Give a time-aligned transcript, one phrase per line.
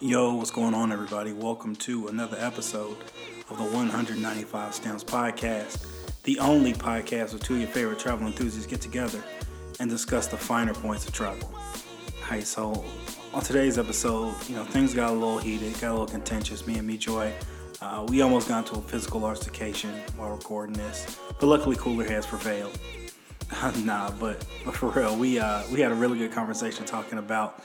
[0.00, 1.32] Yo, what's going on, everybody?
[1.32, 2.98] Welcome to another episode
[3.48, 5.86] of the 195 Stamps Podcast,
[6.24, 9.24] the only podcast where two of your favorite travel enthusiasts get together
[9.80, 11.50] and discuss the finer points of travel.
[12.24, 12.84] Hi, so
[13.32, 16.66] on today's episode, you know, things got a little heated, got a little contentious.
[16.66, 17.32] Me and me, Joy,
[17.80, 22.26] uh, we almost got into a physical altercation while recording this, but luckily cooler heads
[22.26, 22.78] prevailed.
[23.82, 27.62] nah, but, but for real, we uh, we had a really good conversation talking about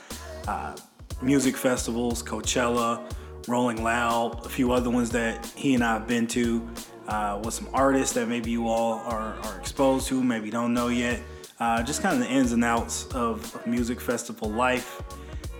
[0.48, 0.74] uh,
[1.22, 3.00] music festivals, Coachella,
[3.48, 6.68] Rolling Loud, a few other ones that he and I have been to,
[7.08, 10.88] uh, with some artists that maybe you all are, are exposed to, maybe don't know
[10.88, 11.20] yet.
[11.60, 15.02] Uh, just kind of the ins and outs of, of music festival life.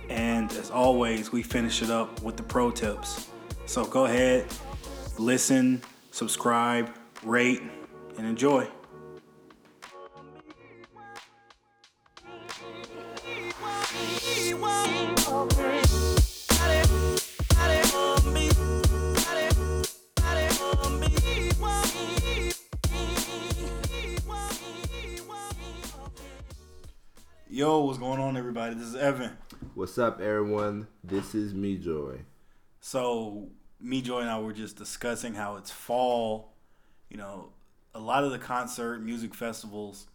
[0.09, 3.29] And as always, we finish it up with the pro tips.
[3.67, 4.47] So go ahead,
[5.19, 6.91] listen, subscribe,
[7.23, 7.63] rate,
[8.19, 8.69] and enjoy.
[27.55, 28.75] Yo, what's going on, everybody?
[28.75, 29.37] This is Evan.
[29.75, 30.87] What's up, everyone?
[31.03, 32.21] This is me, Joy.
[32.81, 33.49] So,
[33.81, 36.55] me, Joy, and I were just discussing how it's fall.
[37.11, 37.51] You know,
[37.95, 40.07] a lot of the concert music festivals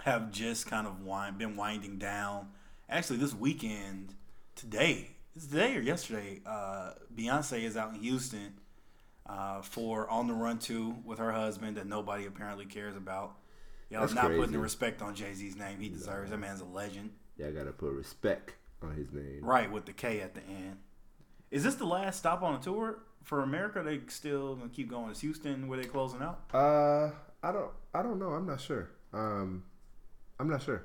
[0.00, 2.48] have just kind of wind, been winding down.
[2.88, 4.14] Actually, this weekend,
[4.54, 8.54] today, is today or yesterday, uh, Beyonce is out in Houston
[9.26, 13.36] uh, for On the Run 2 with her husband that nobody apparently cares about.
[13.90, 15.80] Y'all That's not putting the respect on Jay Z's name.
[15.80, 16.30] He deserves.
[16.30, 17.10] That man's a legend.
[17.36, 19.40] Yeah, I gotta put respect on his name.
[19.42, 20.78] Right, with the K at the end.
[21.50, 23.82] Is this the last stop on the tour for America?
[23.82, 25.10] They still gonna keep going.
[25.10, 26.40] Is Houston where they closing out?
[26.52, 27.10] Uh,
[27.42, 28.30] I don't, I don't know.
[28.30, 28.90] I'm not sure.
[29.14, 29.64] Um,
[30.38, 30.84] I'm not sure.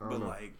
[0.00, 0.28] I don't But know.
[0.28, 0.54] like,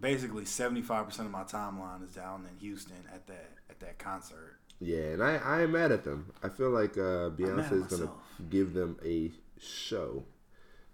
[0.00, 3.98] basically, seventy five percent of my timeline is down in Houston at that at that
[3.98, 4.58] concert.
[4.80, 6.32] yeah, and I, I ain't mad at them.
[6.42, 8.10] I feel like uh, Beyonce is gonna
[8.50, 10.24] give them a show,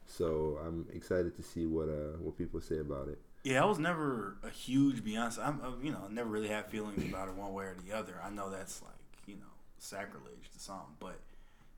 [0.06, 3.18] so I'm excited to see what uh what people say about it.
[3.44, 5.38] Yeah, I was never a huge Beyonce.
[5.38, 7.96] I'm, uh, you know, I never really had feelings about it one way or the
[7.96, 8.14] other.
[8.24, 8.90] I know that's like,
[9.26, 11.20] you know, sacrilege to some, but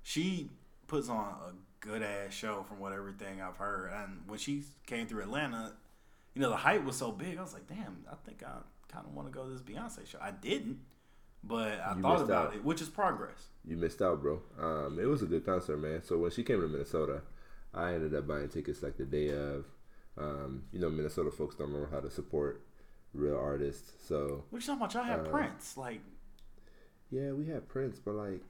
[0.03, 0.49] she
[0.87, 3.93] puts on a good ass show from what everything I've heard.
[3.93, 5.75] And when she came through Atlanta,
[6.38, 7.37] you know, the hype was so big.
[7.37, 8.53] I was like, damn, I think I
[8.93, 10.19] kind of want to go to this Beyonce show.
[10.22, 10.78] I didn't,
[11.43, 12.54] but I You thought about out.
[12.54, 13.49] it, which is progress.
[13.65, 14.41] You missed out, bro.
[14.60, 16.04] Um, it was a good concert, man.
[16.04, 17.22] So when she came to Minnesota,
[17.75, 19.65] I ended up buying tickets like the day of.
[20.16, 22.62] Um, you know, Minnesota folks don't know how to support
[23.15, 24.94] real artists, so What you talking about?
[24.94, 25.76] Y'all have Uh, Prince.
[25.76, 26.00] Like,
[27.10, 28.43] yeah, we had Prince, but like,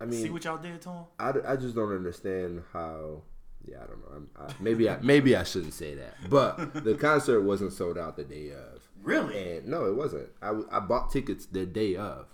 [0.00, 1.04] I mean, see what y'all did to him?
[1.18, 3.22] I, I just don't understand how.
[3.66, 4.16] Yeah, I don't know.
[4.16, 8.16] I'm, I, maybe I maybe I shouldn't say that, but the concert wasn't sold out
[8.16, 8.82] the day of.
[9.02, 9.56] Really?
[9.58, 10.28] And no, it wasn't.
[10.42, 12.26] I, I bought tickets the day of.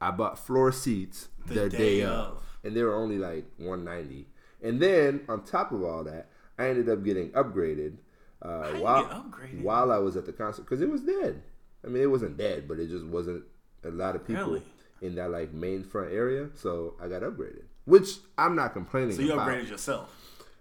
[0.00, 2.10] I bought floor seats the, The day, day of.
[2.10, 2.42] of.
[2.64, 4.26] and they were only like 190.
[4.62, 6.28] And then on top of all that,
[6.58, 7.96] I ended up getting upgraded
[8.40, 9.62] uh, while upgraded?
[9.62, 11.42] while I was at the concert because it was dead.
[11.84, 13.44] I mean, it wasn't dead, but it just wasn't
[13.84, 14.62] a lot of people Really?
[15.00, 16.48] in that like main front area.
[16.54, 19.48] So I got upgraded, which I'm not complaining So you about.
[19.48, 20.08] upgraded yourself.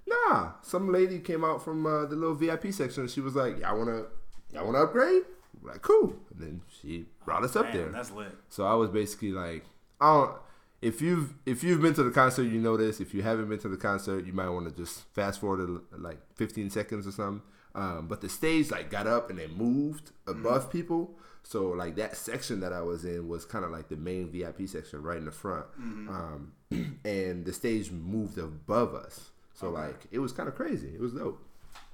[0.08, 3.04] Nah, some lady came out from uh, the little VIP section.
[3.04, 4.06] And She was like, "Y'all wanna,
[4.54, 5.24] y'all wanna upgrade?"
[5.62, 6.16] We're like, cool.
[6.32, 7.90] And then she brought us up Man, there.
[7.90, 8.36] that's lit.
[8.50, 9.66] So I was basically like,
[10.00, 10.38] I don't.
[10.82, 13.00] If you've if you've been to the concert, you know this.
[13.00, 15.84] If you haven't been to the concert, you might want to just fast forward to
[15.98, 17.44] like 15 seconds or something.
[17.76, 21.14] Um, but the stage like got up and it moved above people.
[21.44, 24.68] So like that section that I was in was kind of like the main VIP
[24.68, 26.54] section right in the front, um,
[27.06, 29.30] and the stage moved above us.
[29.54, 30.92] So like it was kind of crazy.
[30.94, 31.44] It was dope.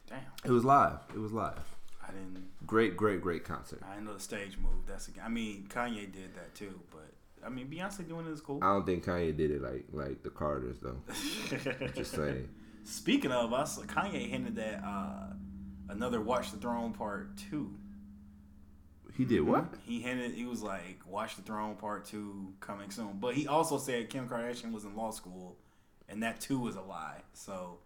[0.09, 0.19] Damn.
[0.45, 0.99] It was live.
[1.13, 1.59] It was live.
[2.07, 2.47] I didn't.
[2.65, 3.81] Great, great, great concert.
[3.83, 4.85] I know the stage move.
[4.87, 5.09] That's.
[5.09, 7.11] A, I mean, Kanye did that too, but
[7.45, 8.59] I mean, Beyonce doing it is cool.
[8.61, 11.01] I don't think Kanye did it like like the Carters though.
[11.95, 12.49] Just saying.
[12.83, 15.33] Speaking of us, Kanye hinted that uh,
[15.89, 17.73] another Watch the Throne Part Two.
[19.15, 19.65] He did what?
[19.83, 23.77] He hinted he was like Watch the Throne Part Two coming soon, but he also
[23.77, 25.57] said Kim Kardashian was in law school,
[26.09, 27.21] and that too was a lie.
[27.33, 27.79] So.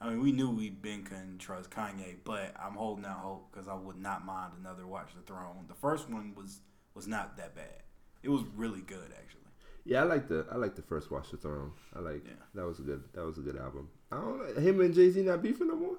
[0.00, 3.68] I mean, we knew we been couldn't trust Kanye, but I'm holding out hope because
[3.68, 5.64] I would not mind another Watch the Throne.
[5.68, 6.58] The first one was
[6.94, 7.84] was not that bad.
[8.22, 9.40] It was really good actually.
[9.84, 11.70] Yeah, I like the I like the first Watch the Throne.
[11.96, 12.32] I like Yeah.
[12.54, 13.88] that was a good that was a good album.
[14.10, 15.96] I don't him and Jay Z not beefing no more.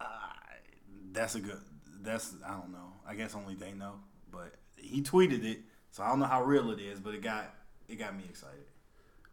[0.00, 0.06] Uh,
[1.12, 1.60] that's a good.
[2.02, 2.92] That's I don't know.
[3.06, 4.00] I guess only they know.
[4.30, 5.60] But he tweeted it,
[5.92, 6.98] so I don't know how real it is.
[7.00, 7.54] But it got
[7.88, 8.66] it got me excited.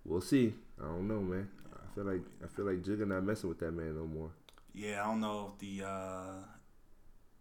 [0.05, 0.53] We'll see.
[0.79, 1.49] I don't know, man.
[1.97, 4.29] I feel like I feel like Jigga not messing with that man no more.
[4.73, 6.33] Yeah, I don't know if the uh,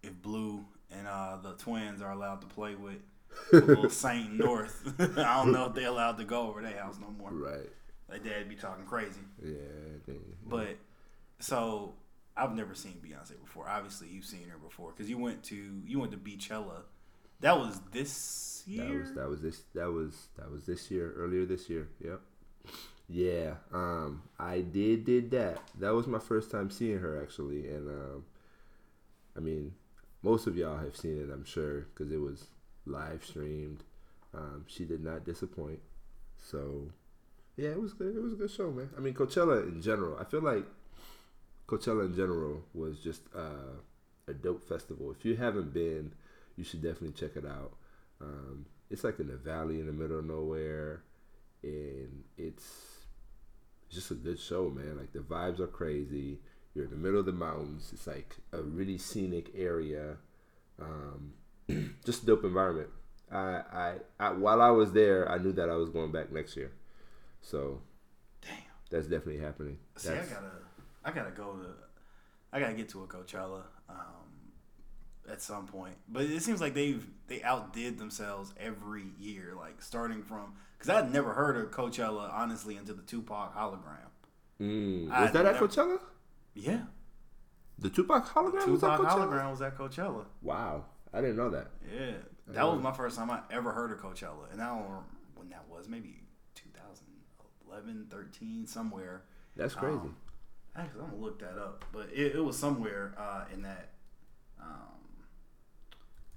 [0.02, 2.98] if Blue and uh, the twins are allowed to play with
[3.52, 4.94] little Saint North.
[5.18, 7.30] I don't know if they're allowed to go over their house no more.
[7.30, 7.68] Right.
[8.08, 9.20] Like dad be talking crazy.
[9.44, 9.52] Yeah.
[10.06, 10.14] They,
[10.46, 10.76] But
[11.38, 11.94] so
[12.36, 13.68] I've never seen Beyonce before.
[13.68, 16.82] Obviously, you've seen her before because you went to you went to Beachella.
[17.40, 18.86] That was this year.
[18.86, 21.88] that was that was this that was that was this year earlier this year.
[22.02, 22.20] Yep.
[23.08, 23.54] Yeah.
[23.72, 24.22] Um.
[24.38, 25.62] I did did that.
[25.78, 28.24] That was my first time seeing her actually, and um.
[29.36, 29.74] I mean,
[30.22, 32.46] most of y'all have seen it, I'm sure, because it was
[32.86, 33.84] live streamed.
[34.34, 35.80] Um, she did not disappoint.
[36.38, 36.90] So,
[37.56, 38.16] yeah, it was good.
[38.16, 38.90] It was a good show, man.
[38.96, 40.64] I mean, Coachella in general, I feel like
[41.66, 43.76] Coachella in general was just uh,
[44.26, 45.10] a dope festival.
[45.10, 46.12] If you haven't been,
[46.56, 47.74] you should definitely check it out.
[48.20, 51.02] Um, it's like in the valley in the middle of nowhere,
[51.62, 52.64] and it's
[53.90, 54.98] just a good show, man.
[54.98, 56.38] Like the vibes are crazy.
[56.74, 57.90] You're in the middle of the mountains.
[57.92, 60.16] It's like a really scenic area.
[60.80, 61.32] Um,
[62.04, 62.88] just a dope environment.
[63.30, 66.56] I, I, I, while I was there, I knew that I was going back next
[66.56, 66.72] year.
[67.40, 67.80] So
[68.42, 68.52] Damn.
[68.90, 69.78] that's definitely happening.
[69.96, 70.52] See, That's, I gotta,
[71.04, 71.68] I gotta go to,
[72.52, 74.52] I gotta get to a Coachella um,
[75.30, 75.96] at some point.
[76.08, 79.54] But it seems like they've they outdid themselves every year.
[79.56, 84.10] Like starting from because I'd never heard of Coachella honestly until the Tupac hologram.
[84.60, 86.00] Mm, was that at never- Coachella?
[86.54, 86.82] Yeah,
[87.78, 89.28] The Tupac hologram was at Tupac Coachella.
[89.28, 90.24] hologram was at Coachella.
[90.42, 91.68] Wow, I didn't know that.
[91.94, 92.12] Yeah,
[92.48, 95.50] that was my first time I ever heard of Coachella, and I don't remember when
[95.50, 95.88] that was.
[95.88, 96.22] Maybe
[96.54, 99.22] 2011, 13, somewhere.
[99.56, 99.96] That's crazy.
[99.96, 100.16] Um,
[100.74, 103.90] actually, I'm gonna look that up, but it, it was somewhere uh, in that,
[104.60, 105.24] um,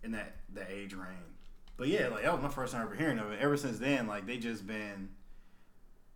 [0.04, 1.16] in that that age range.
[1.80, 3.40] But yeah, like that was my first time ever hearing of it.
[3.40, 5.08] Ever since then, like they just been,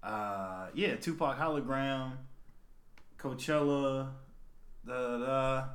[0.04, 2.18] uh, yeah, Tupac hologram,
[3.18, 4.10] Coachella,
[4.86, 5.18] da da.
[5.18, 5.66] da.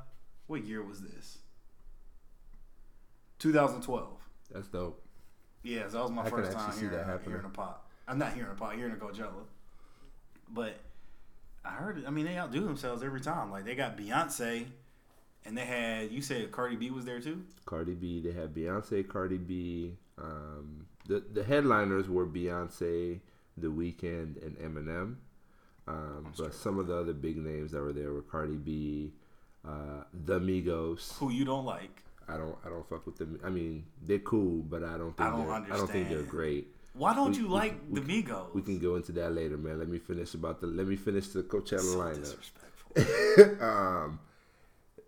[0.47, 1.39] What year was this?
[3.39, 4.09] 2012.
[4.53, 5.03] That's dope.
[5.63, 7.91] Yeah, so that was my I first time hearing, that hearing a pop.
[8.07, 9.45] I'm not hearing a pop, hearing a Coachella.
[10.51, 10.77] But
[11.65, 12.05] I heard it.
[12.07, 13.51] I mean, they outdo themselves every time.
[13.51, 14.67] Like they got Beyonce,
[15.45, 17.43] and they had you said Cardi B was there too.
[17.67, 18.21] Cardi B.
[18.21, 19.95] They had Beyonce, Cardi B.
[20.21, 23.21] Um, the the headliners were Beyonce,
[23.57, 25.17] The Weeknd, and Eminem.
[25.87, 29.13] Um, but some of the other big names that were there were Cardi B,
[29.67, 31.17] uh, The Migos.
[31.19, 32.03] Who you don't like?
[32.29, 33.41] I don't I don't fuck with them.
[33.43, 36.23] I mean, they're cool, but I don't think I don't they're, I don't think they're
[36.23, 36.69] great.
[36.93, 38.53] Why don't We- you like we- the Migos?
[38.55, 39.79] We can go into that later, man.
[39.79, 42.21] Let me finish about the let me finish the Coachella so lineup.
[42.95, 43.67] disrespectful.
[43.67, 44.19] um,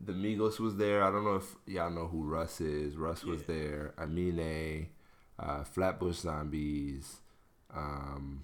[0.00, 1.02] the Migos was there.
[1.04, 2.96] I don't know if y'all know who Russ is.
[2.96, 3.46] Russ was Yeah.
[3.54, 3.94] there.
[3.98, 4.88] Amine,
[5.38, 7.18] uh, Flatbush Zombies.
[7.74, 8.42] Um,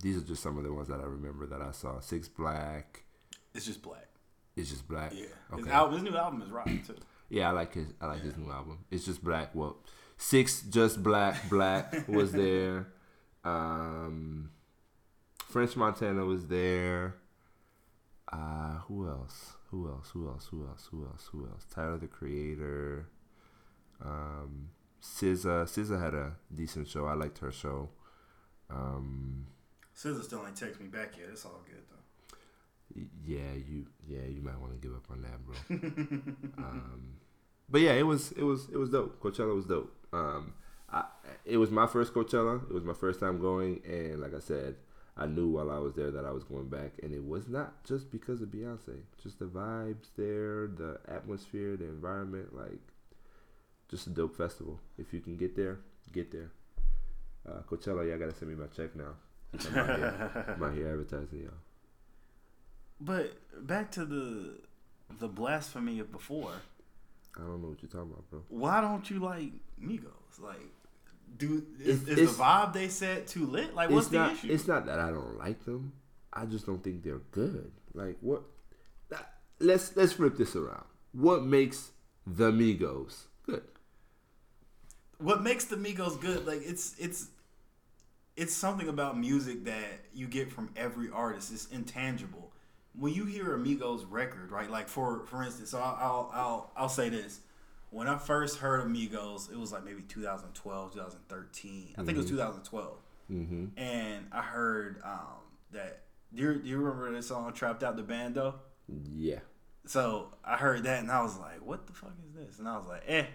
[0.00, 1.98] these are just some of the ones that I remember that I saw.
[2.00, 3.04] Six Black.
[3.54, 4.06] It's just black.
[4.54, 5.12] It's just black.
[5.14, 5.22] Yeah.
[5.56, 5.70] His, Okay.
[5.70, 6.94] album, his new album is rotten too.
[7.30, 7.88] Yeah, I like his.
[8.00, 8.78] I like his new album.
[8.90, 9.54] It's just black.
[9.54, 9.78] Well,
[10.16, 11.48] six just black.
[11.48, 12.88] Black was there.
[13.44, 14.50] Um,
[15.46, 17.14] French Montana was there.
[18.32, 19.54] Uh, who else?
[19.70, 20.10] Who else?
[20.10, 20.48] Who else?
[20.50, 20.88] Who else?
[20.90, 21.28] Who else?
[21.32, 21.66] Who else?
[21.74, 23.08] Tyler the Creator.
[24.04, 24.70] Um,
[25.02, 25.64] SZA.
[25.64, 27.06] SZA had a decent show.
[27.06, 27.90] I liked her show.
[28.70, 29.46] Um,
[29.96, 31.28] SZA still ain't text me back yet.
[31.32, 33.02] It's all good though.
[33.26, 33.86] yeah, you.
[34.06, 35.56] Yeah, you might want to give up on that, bro.
[36.64, 37.14] um,
[37.68, 39.20] but yeah, it was it was it was dope.
[39.20, 39.94] Coachella was dope.
[40.12, 40.54] Um,
[40.90, 41.04] I,
[41.44, 42.62] it was my first Coachella.
[42.68, 44.76] It was my first time going, and like I said,
[45.18, 47.82] I knew while I was there that I was going back, and it was not
[47.84, 49.00] just because of Beyonce.
[49.20, 52.80] Just the vibes there, the atmosphere, the environment, like
[53.88, 54.78] just a dope festival.
[54.96, 55.80] If you can get there,
[56.12, 56.52] get there.
[57.48, 59.14] Uh, Coachella, y'all gotta send me my check now.
[59.52, 61.52] I'm out here, I'm out here advertising y'all.
[63.00, 63.32] But
[63.66, 64.58] back to the
[65.18, 66.52] the blasphemy of before.
[67.36, 68.42] I don't know what you're talking about, bro.
[68.48, 70.40] Why don't you like Migos?
[70.40, 70.72] Like,
[71.36, 73.74] do is, It's- is it's- the vibe they set too lit?
[73.74, 74.50] Like, what's the not, issue?
[74.50, 75.92] It's not that I don't like them.
[76.32, 77.70] I just don't think they're good.
[77.94, 78.42] Like what?
[79.08, 80.84] that- Let's let's flip this around.
[81.12, 81.90] What makes
[82.26, 83.64] the Migos good?
[85.18, 86.46] what makes the Migos good?
[86.46, 87.28] Like, it's it's
[88.36, 91.52] it's something about music that you get from every artist.
[91.52, 92.52] It's intangible.
[92.94, 94.70] When you hear a Migos record, right?
[94.70, 97.40] Like for for instance, so I'll I'll I'll, I'll say this.
[97.90, 101.94] When I first heard Amigos, it was like maybe 2012, 2013.
[101.96, 102.98] I think it was 2012.
[103.30, 103.78] Mm-hmm.
[103.78, 105.42] and I heard um,
[105.72, 106.04] that.
[106.34, 108.54] Do you, do you remember the song "Trapped Out the Bando"?
[109.14, 109.40] Yeah.
[109.84, 112.76] So I heard that and I was like, "What the fuck is this?" And I
[112.76, 113.26] was like, "Eh,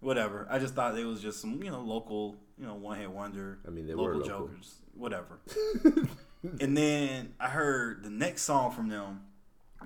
[0.00, 3.10] whatever." I just thought it was just some you know local you know one hit
[3.10, 3.58] wonder.
[3.66, 4.28] I mean, they local were local.
[4.48, 5.40] jokers, whatever.
[6.60, 9.22] and then I heard the next song from them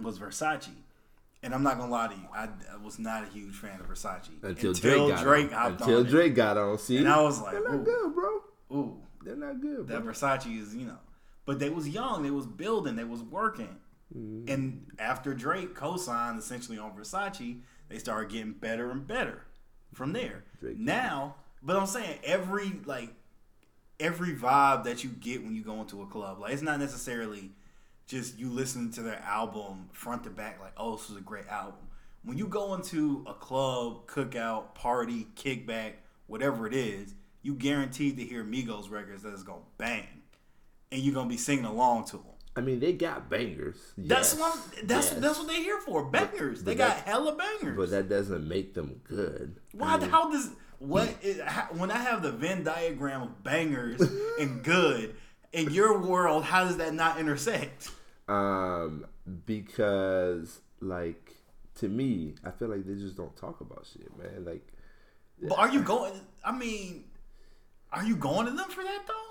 [0.03, 0.71] was Versace,
[1.43, 3.89] And I'm not gonna lie to you, I, I was not a huge fan of
[3.89, 5.73] Versace Until, Drake got Drake on.
[5.73, 6.09] Until on it.
[6.09, 6.79] Drake got on.
[6.79, 7.85] See, And I was like, they're not ooh.
[7.85, 8.41] good, bro.
[8.73, 9.97] Ooh, They're not good, bro.
[10.01, 10.99] that Versace is, you know.
[11.45, 13.77] But they was young, they was building, they was working.
[14.17, 14.53] Mm-hmm.
[14.53, 19.43] And after Drake co-signed essentially on Versace, they started getting better and better
[19.95, 20.45] from there.
[20.61, 23.11] Drake- now, but I'm saying every like
[24.01, 27.53] every vibe that you get when you go into a club, like it's not necessarily
[28.07, 31.49] just you listening to their album front to back, like, oh, this is a great
[31.49, 31.75] album.
[32.23, 35.93] When you go into a club, cookout, party, kickback,
[36.27, 40.23] whatever it is, you guaranteed to hear Migos records that is gonna bang,
[40.91, 42.27] and you're gonna be singing along to them.
[42.57, 43.77] I mean, they got bangers.
[43.99, 44.41] That's yes.
[44.41, 45.21] what that's Yes.
[45.21, 46.05] that's what they're here for.
[46.07, 46.63] Bangers.
[46.63, 47.77] they but got hella bangers.
[47.77, 49.61] But that doesn't make them good.
[49.73, 49.99] Why?
[50.07, 51.15] how does what?
[51.23, 54.01] Is, how, when I have the Venn diagram of bangers
[54.41, 55.15] and good
[55.57, 57.91] in your world, how does that not intersect?
[58.29, 59.07] Um,
[59.47, 61.35] because like
[61.77, 64.45] to me, I feel like they just don't talk about shit, man.
[64.45, 64.67] Like,
[65.43, 66.13] But are you going?
[66.45, 67.05] I mean,
[67.93, 69.23] are you going to them for that though?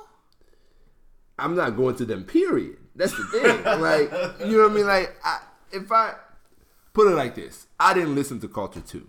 [1.38, 2.24] I'm not going to them.
[2.24, 2.78] Period.
[2.96, 3.64] That's the thing.
[3.82, 4.12] like,
[4.48, 4.88] you know what I mean?
[4.88, 5.40] Like, I,
[5.72, 6.14] if I
[6.94, 9.08] put it like this, I didn't listen to Culture Two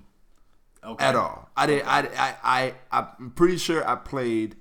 [0.84, 1.04] Okay.
[1.04, 1.48] at all.
[1.56, 1.86] I didn't.
[1.88, 4.56] I, I, I, I'm pretty sure I played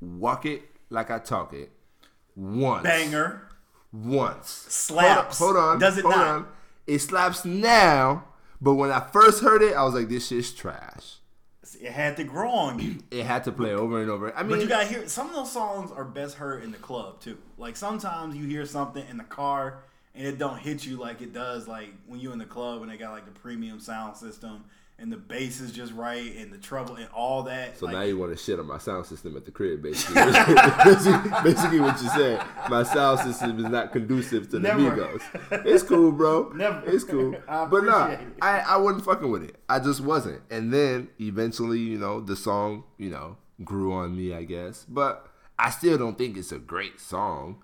[0.00, 1.70] "Walk It Like I Talk It"
[2.34, 2.82] once.
[2.84, 3.42] Banger.
[3.92, 4.48] once.
[4.68, 5.38] Slaps.
[5.38, 5.62] Hold on.
[5.62, 6.26] Hold on Does it hold not?
[6.28, 6.46] on.
[6.86, 8.24] It slaps now,
[8.60, 11.14] but when I first heard it, I was like, "This shit's trash."
[11.80, 12.96] It had to grow on you.
[13.10, 14.34] It had to play over and over.
[14.34, 16.78] I mean, But you gotta hear some of those songs are best heard in the
[16.78, 17.36] club too.
[17.58, 19.80] Like sometimes you hear something in the car
[20.14, 22.90] and it don't hit you like it does like when you in the club and
[22.90, 24.64] they got like the premium sound system
[24.98, 27.78] and the bass is just right and the treble and all that.
[27.78, 30.22] so like, now you want to shit on my sound system at the crib, basically.
[31.44, 32.42] basically, what you said.
[32.70, 34.80] My sound system is not conducive to the Never.
[34.80, 35.22] Migos.
[35.66, 36.50] It's cool, bro.
[36.54, 36.82] Never.
[36.86, 37.34] It's cool.
[37.46, 38.20] But nah, it.
[38.40, 39.56] I, I wasn't fucking with it.
[39.68, 40.42] I just wasn't.
[40.50, 44.84] And then eventually, you know, the song, you know, grew on me, I guess.
[44.88, 47.62] But I still don't think it's a great song.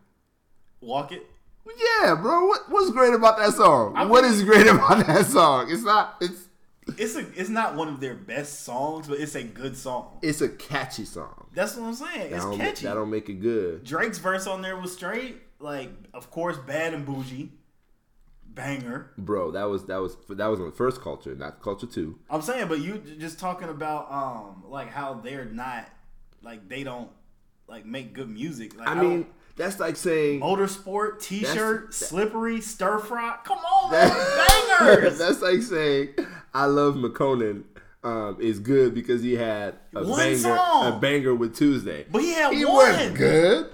[0.80, 1.26] walk it.
[2.02, 2.46] Yeah, bro.
[2.46, 3.94] What what's great about that song?
[3.96, 5.70] I what is great about that song?
[5.70, 6.16] It's not.
[6.20, 6.48] It's
[6.98, 10.18] It's a it's not one of their best songs, but it's a good song.
[10.22, 11.46] it's a catchy song.
[11.54, 12.30] That's what I'm saying.
[12.30, 12.86] That It's catchy.
[12.86, 13.84] that don't make it good.
[13.84, 15.36] Drake's verse on there was straight.
[15.60, 17.52] Like, of course, bad and bougie,
[18.46, 19.12] banger.
[19.16, 22.18] Bro, that was that was that was on the first culture, not culture two.
[22.28, 25.88] I'm saying, but you just talking about um like how they're not
[26.42, 27.10] like they don't
[27.68, 28.76] like make good music.
[28.76, 33.36] Like I don't- mean, that's like saying motorsport, t-shirt, That's- slippery, stir fry.
[33.44, 35.18] Come on, that- man, bangers.
[35.18, 36.08] that's like saying
[36.54, 37.64] iLoveMakonnen
[38.04, 40.86] um, is good because he had a One banger song.
[40.92, 42.06] a banger with Tuesday.
[42.10, 42.74] But he had he one.
[42.76, 43.70] wasn't good.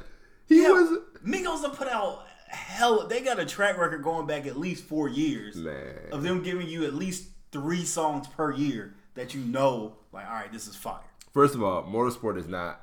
[0.46, 3.06] He Yeah, was Migos have put out hell.
[3.06, 5.94] They got a track record going back at least four years man.
[6.12, 10.32] of them giving you at least three songs per year that you know, like, all
[10.34, 11.00] right, this is fire.
[11.32, 12.80] First of all, motorsport is not.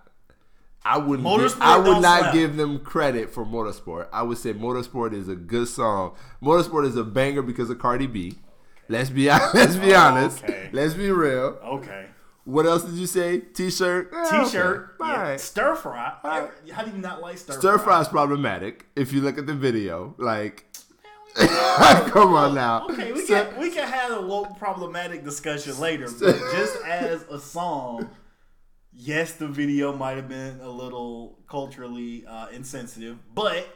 [0.84, 1.28] I wouldn't.
[1.28, 2.34] Motorsport give, I would not slap.
[2.34, 4.08] give them credit for motorsport.
[4.14, 6.16] I would say motorsport is a good song.
[6.44, 8.36] Motorsport is a banger because of Cardi B.
[8.88, 10.44] Let's be let's be Oh, honest.
[10.44, 10.70] okay.
[10.72, 11.58] Let's be real.
[11.64, 12.08] Okay.
[12.44, 13.40] What else did you say?
[13.40, 14.12] T-shirt.
[14.14, 15.12] Eh, T-shirt, okay.
[15.12, 15.38] yeah.
[15.38, 16.14] Stir fry.
[16.72, 18.02] How do you not like stir, Stir fry?
[18.02, 20.14] is problematic if you look at the video.
[20.20, 20.66] Like,
[21.36, 22.88] come on now.
[22.90, 27.24] Okay, we Stir- can we can have a woke problematic discussion later, but just as
[27.32, 28.10] a song,
[28.94, 33.68] yes, the video might have been a little culturally uh, insensitive, but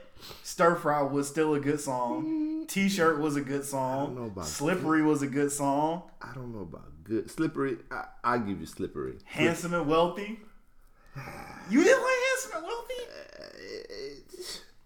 [0.43, 2.65] Stir Fry was still a good song.
[2.67, 4.15] T-shirt was a good song.
[4.15, 6.03] know about Slippery was a good song.
[6.21, 7.77] I don't know about good slippery.
[7.91, 9.17] I, I'll give you slippery.
[9.25, 10.39] Handsome and wealthy.
[11.71, 12.93] You didn't like handsome and wealthy?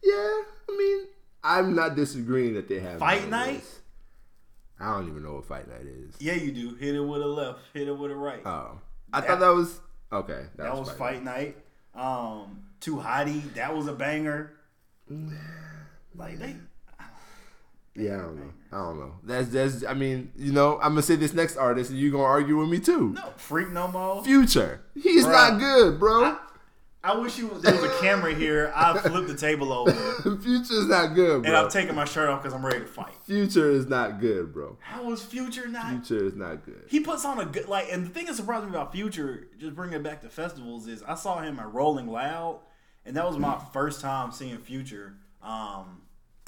[0.04, 1.08] Yeah, I mean,
[1.44, 3.30] I'm not disagreeing that they have Fight.
[3.30, 3.64] Night?
[4.80, 6.16] I don't even know what fight night is.
[6.20, 6.76] Yeah, you do.
[6.76, 7.60] Hit it with a left.
[7.74, 8.42] Hit it with a right.
[8.46, 8.80] Oh,
[9.14, 9.80] I That- thought that was
[10.12, 10.46] okay.
[10.58, 11.56] That, that was fight night.
[11.96, 13.54] Um, Too Hotty.
[13.54, 14.52] That was a banger.
[16.16, 16.56] Like they.
[17.96, 18.54] Yeah, I don't know.
[18.72, 19.14] I don't know.
[19.24, 19.84] That's that's.
[19.86, 22.70] I mean, you know, I'm gonna say this next artist, and you gonna argue with
[22.70, 23.10] me too.
[23.12, 24.24] No, freak no more.
[24.24, 25.32] Future, he's Bruh.
[25.32, 26.38] not good, bro.
[27.06, 28.72] I wish you there was a camera here.
[28.74, 29.92] I'd flip the table over
[30.42, 31.66] Future's not good, and bro.
[31.66, 33.14] I'm taking my shirt off because I'm ready to fight.
[33.26, 34.78] Future is not good, bro.
[34.82, 35.90] How was Future not?
[35.90, 36.86] Future is not good.
[36.88, 39.76] He puts on a good like, and the thing that surprised me about Future, just
[39.76, 42.62] bringing it back to festivals, is I saw him at Rolling Loud,
[43.06, 45.16] and that was my first time seeing Future.
[45.42, 46.02] Um,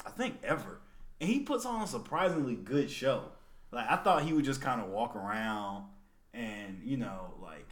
[0.04, 0.80] I think ever,
[1.20, 3.24] and he puts on a surprisingly good show.
[3.72, 5.84] Like I thought he would just kind of walk around
[6.32, 7.66] and you know like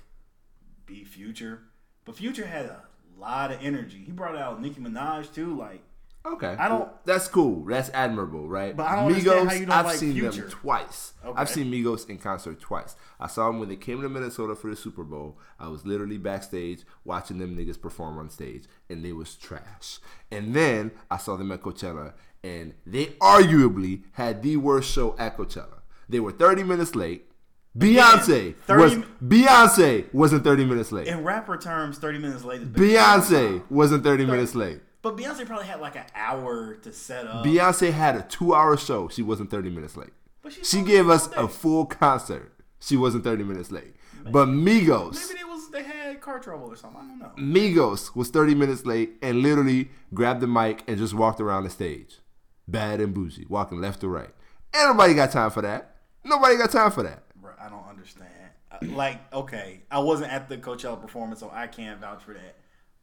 [0.86, 1.62] be Future,
[2.04, 2.82] but Future had a
[3.18, 4.02] lot of energy.
[4.04, 5.56] He brought out Nicki Minaj too.
[5.56, 5.82] Like
[6.26, 7.66] Okay, I don't- That's cool.
[7.66, 8.74] That's admirable, right?
[8.74, 10.40] But I don't understand how you don't I've like seen Future.
[10.42, 11.12] them twice.
[11.22, 11.38] Okay.
[11.38, 12.96] I've seen Migos in concert twice.
[13.20, 15.38] I saw them when they came to Minnesota for the Super Bowl.
[15.60, 19.98] I was literally backstage watching them niggas perform on stage, and they was trash.
[20.30, 25.36] And then I saw them at Coachella, and they arguably had the worst show at
[25.36, 25.80] Coachella.
[26.08, 27.30] They were 30 minutes late.
[27.76, 31.08] Beyonce 30 was Beyonce wasn't 30 minutes late.
[31.08, 32.68] In rapper terms, 30 minutes late is.
[32.68, 34.80] Beyonce wasn't 30 minutes late.
[35.04, 37.44] But Beyonce probably had like an hour to set up.
[37.44, 39.06] Beyonce had a two hour show.
[39.08, 40.14] She wasn't 30 minutes late.
[40.42, 42.54] But she She gave us a full concert.
[42.80, 43.94] She wasn't 30 minutes late.
[44.24, 47.02] But Migos, Maybe they was they had car trouble or something.
[47.02, 47.60] I don't know.
[47.60, 51.70] Migos was 30 minutes late and literally grabbed the mic and just walked around the
[51.70, 52.20] stage.
[52.66, 54.30] Bad and bougie, walking left to right.
[54.74, 55.96] Ain't nobody got time for that.
[56.24, 57.24] Nobody got time for that.
[57.36, 58.30] Bro, I don't understand.
[58.72, 62.56] Uh, Like, okay, I wasn't at the Coachella performance, so I can't vouch for that.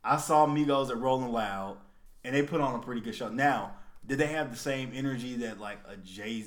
[0.03, 1.77] I saw Migos at Rolling Loud,
[2.23, 3.29] and they put on a pretty good show.
[3.29, 3.75] Now,
[4.05, 6.45] did they have the same energy that like a Jay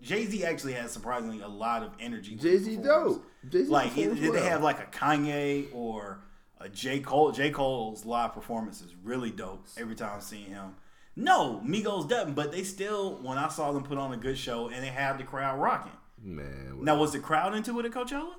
[0.00, 2.36] Jay Z actually has surprisingly a lot of energy.
[2.36, 3.16] Jay-Z performs.
[3.16, 3.26] dope.
[3.48, 6.20] Jay-Z Like, did they have like a Kanye or
[6.60, 7.32] a J Cole?
[7.32, 9.66] J Cole's live performance is really dope.
[9.76, 10.76] Every time I see him.
[11.16, 13.18] No, Migos doesn't, but they still.
[13.22, 15.92] When I saw them put on a good show, and they had the crowd rocking.
[16.22, 18.32] Man, Now, was the crowd into it at Coachella?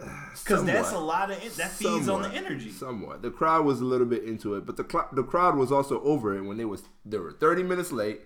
[0.00, 2.70] Because that's a lot of that feeds on the energy.
[2.70, 3.22] Somewhat.
[3.22, 6.00] The crowd was a little bit into it, but the cl- the crowd was also
[6.02, 8.22] over it when they was they were 30 minutes late.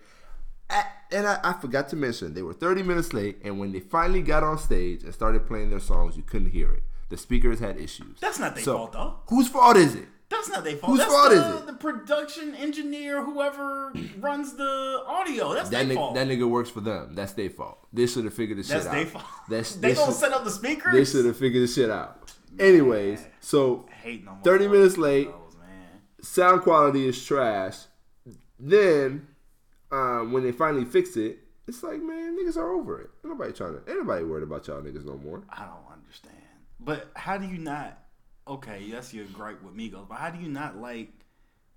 [0.71, 3.81] At, and I, I forgot to mention they were 30 minutes late, and when they
[3.81, 6.83] finally got on stage and started playing their songs, you couldn't hear it.
[7.11, 8.19] The speakers had issues.
[8.21, 9.14] That's not their So, fault, though.
[9.28, 10.09] Whose fault is it?
[10.35, 10.91] That's not their fault.
[10.91, 11.67] Whose that's fault the, is it?
[11.67, 15.55] The production engineer, whoever runs the audio.
[15.55, 16.14] That's That their fault.
[16.17, 17.14] that nigga works for them.
[17.14, 17.79] That's their fault.
[17.93, 18.95] They should have figured this that's shit out.
[18.95, 19.33] That's their fault.
[19.49, 20.93] That's, they gonna should- set up the speakers.
[20.93, 22.33] They should have figured this shit out.
[22.59, 25.26] Anyways, so on 30 minutes late.
[25.29, 26.00] those, man.
[26.21, 27.76] sound quality is trash.
[28.59, 29.26] Then,
[29.91, 33.11] um, when they finally fix it, it's like, man, niggas are over it.
[33.25, 35.43] Ain't nobody trying to, ain't nobody worried about y'all niggas no more.
[35.50, 36.35] I don't understand.
[36.79, 37.99] But how do you not?
[38.46, 41.10] Okay, that's your gripe with Migos, but how do you not like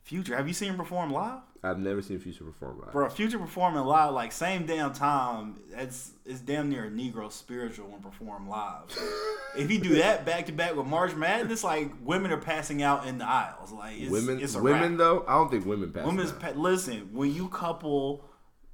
[0.03, 0.35] Future?
[0.35, 1.41] Have you seen him perform live?
[1.63, 2.91] I've never seen Future perform live.
[2.91, 7.87] Bro, Future performing live, like same damn time, it's it's damn near a Negro spiritual
[7.89, 8.83] when perform live.
[9.57, 13.07] if you do that back to back with March Madness, like women are passing out
[13.07, 13.71] in the aisles.
[13.71, 14.97] Like it's, women, it's women wrap.
[14.97, 16.05] though, I don't think women pass.
[16.05, 16.39] Women's out.
[16.39, 18.25] pa- listen when you couple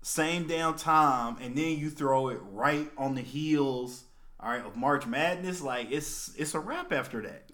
[0.04, 4.04] same damn time and then you throw it right on the heels.
[4.44, 7.50] All right, of March Madness, like it's it's a wrap after that.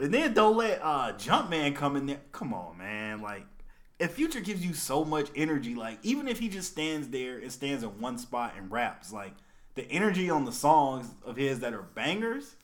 [0.00, 2.20] And then don't let uh Jumpman come in there.
[2.32, 3.22] Come on, man.
[3.22, 3.46] Like
[3.98, 7.50] if Future gives you so much energy, like even if he just stands there and
[7.50, 9.32] stands in one spot and raps, like
[9.74, 12.56] the energy on the songs of his that are bangers,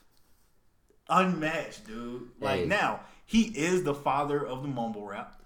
[1.08, 2.28] unmatched, dude.
[2.40, 2.66] Like Hey.
[2.66, 5.40] now he is the father of the mumble rap.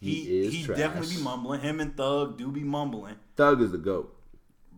[0.00, 0.76] He He is he trash.
[0.78, 1.60] definitely be mumbling.
[1.60, 4.14] Him and Thug do be mumbling, Thug is the goat.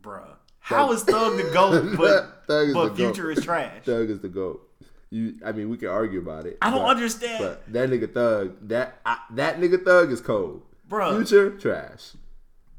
[0.00, 0.36] bruh.
[0.66, 3.38] How is Thug the goat, but Thug is but the Future goat.
[3.38, 3.84] is trash?
[3.84, 4.62] Thug is the goat.
[5.10, 6.58] You, I mean, we can argue about it.
[6.60, 7.38] I don't but- understand.
[7.38, 10.62] But that nigga Thug, that I, that nigga Thug is cold.
[10.88, 11.16] Bruh.
[11.16, 12.12] Future trash.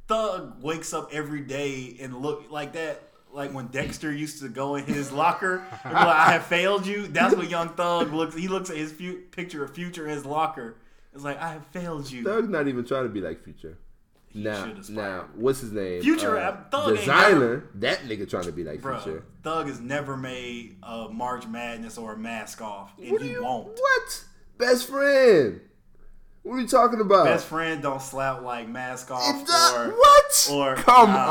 [0.07, 3.03] Thug wakes up every day and look like that.
[3.33, 6.85] Like when Dexter used to go in his locker and be like, "I have failed
[6.87, 8.35] you." That's what Young Thug looks.
[8.35, 10.75] He looks at his fu- picture of Future in his locker.
[11.13, 13.77] It's like, "I have failed you." Thug's not even trying to be like Future.
[14.33, 16.01] Now, now, what's his name?
[16.01, 17.69] Future, uh, Thug designer.
[17.75, 19.23] That nigga trying to be like Bro, Future.
[19.43, 23.43] Thug has never made a March Madness or a mask off, and What he you
[23.43, 23.67] won't.
[23.69, 24.23] What?
[24.57, 25.61] Best friend.
[26.43, 27.25] What are you talking about?
[27.25, 30.49] Best friend don't slap like mask off or what?
[30.51, 31.27] or- Come nah.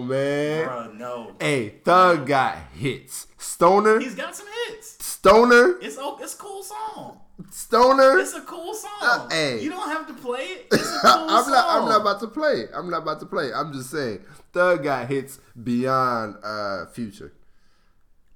[0.00, 0.66] on, man.
[0.68, 1.32] Bruh, no.
[1.38, 3.28] Hey, Thug got hits.
[3.38, 5.04] Stoner, He's got some hits.
[5.04, 7.20] Stoner, It's it's a cool song.
[7.52, 8.18] Stoner.
[8.18, 8.90] It's a cool song.
[9.02, 9.60] Uh, hey.
[9.60, 10.66] You don't have to play it.
[10.72, 11.52] It's a cool I'm song.
[11.52, 11.66] not.
[11.82, 12.60] I'm not about to play.
[12.62, 12.70] It.
[12.74, 13.52] I'm not about to play.
[13.52, 14.20] I'm just saying.
[14.52, 17.32] Thug got hits beyond uh, Future.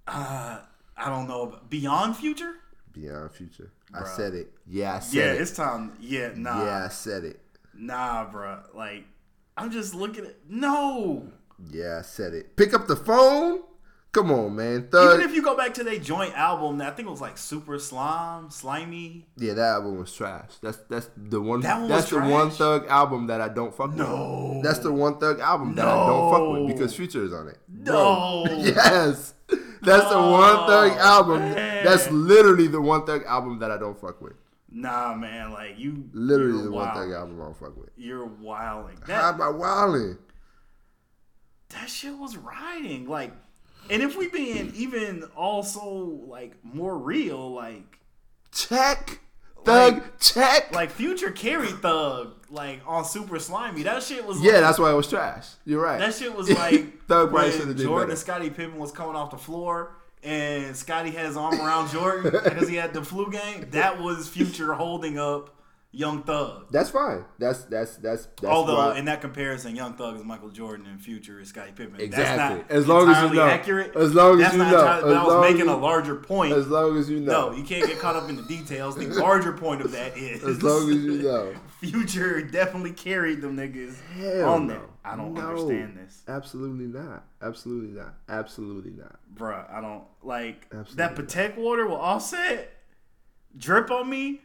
[0.07, 0.59] Uh,
[0.97, 1.43] I don't know.
[1.43, 2.53] About, Beyond Future?
[2.93, 3.73] Beyond Future.
[3.95, 4.53] I said it.
[4.67, 5.41] Yeah, I said Yeah, it.
[5.41, 5.93] it's time.
[6.01, 6.65] Yeah, nah.
[6.65, 7.41] Yeah, I said it.
[7.75, 8.63] Nah, bruh.
[8.75, 9.05] Like,
[9.57, 10.37] I'm just looking at.
[10.49, 11.27] No.
[11.71, 12.57] Yeah, I said it.
[12.57, 13.61] Pick up the phone.
[14.17, 14.89] Come on, man.
[14.91, 15.19] Thug.
[15.19, 17.79] Even if you go back to their joint album, I think it was like Super
[17.79, 19.27] Slime, Slimy.
[19.37, 20.53] yeah, that album was trash.
[20.63, 21.61] That's that's the one.
[21.61, 22.51] That one that's was the one?
[22.51, 23.99] Thug album that I don't fuck with.
[23.99, 24.53] No.
[24.55, 24.65] with.
[24.65, 27.59] That's the one Thug album that I don't fuck with because Future is on it.
[27.69, 28.47] No.
[28.57, 29.35] Yes.
[29.83, 31.41] That's the one Thug Oh, album.
[31.41, 31.85] man.
[31.85, 34.33] That's literally the one Thug album that I don't fuck with.
[34.71, 35.53] Nah, man.
[35.53, 36.09] Like, you.
[36.15, 36.89] Literally the one.
[36.95, 37.91] Thug album I don't fuck with.
[37.99, 38.97] You're wilding.
[39.07, 40.19] How That, about Wildin'?
[41.69, 43.07] that shit was riding.
[43.07, 43.33] Like,
[43.91, 45.85] and if we being even also,
[46.29, 47.99] like, more real, like,
[48.53, 49.21] Check.
[49.65, 50.73] Thug Like- check.
[50.73, 53.83] Like Future carried Thug like on Super Slimey.
[53.83, 55.49] That shit was yeah, like, that's why it was trash.
[55.65, 55.99] You're right.
[55.99, 59.17] that shit was like Thug when should have did Jordan and Scottie Pippen was coming
[59.17, 63.29] off the floor and Scottie had his arm around Jordan because he had the flu
[63.31, 63.67] game.
[63.73, 65.56] That was Future holding up
[65.97, 66.67] Young Thug.
[66.71, 67.25] That's fine.
[67.39, 71.01] That's that's that's that's Although why- in that comparison, Young Thug is Michael Jordan and
[71.01, 71.99] Future is Scottie Pippen.
[71.99, 72.59] Exactly.
[72.59, 73.47] That's not As long as you know.
[73.47, 73.97] accurate.
[73.97, 74.67] As long as That's you know.
[74.67, 76.53] entirely- but As I was making you- a larger point.
[76.53, 77.51] as long as you know.
[77.51, 78.95] no, you can't get caught up in the details.
[78.97, 81.55] The larger point of that is as long as you know.
[81.81, 84.75] Future definitely carried them niggas Hell on no.
[84.75, 84.83] that.
[85.05, 85.41] I don't No.
[85.41, 87.25] understand this, Absolutely not.
[87.41, 88.15] Absolutely not.
[88.29, 89.17] Absolutely not.
[89.35, 89.71] bruh.
[89.73, 90.79] I don't like that
[91.13, 92.73] Absolutely Patek water will offset
[93.57, 94.41] drip on me,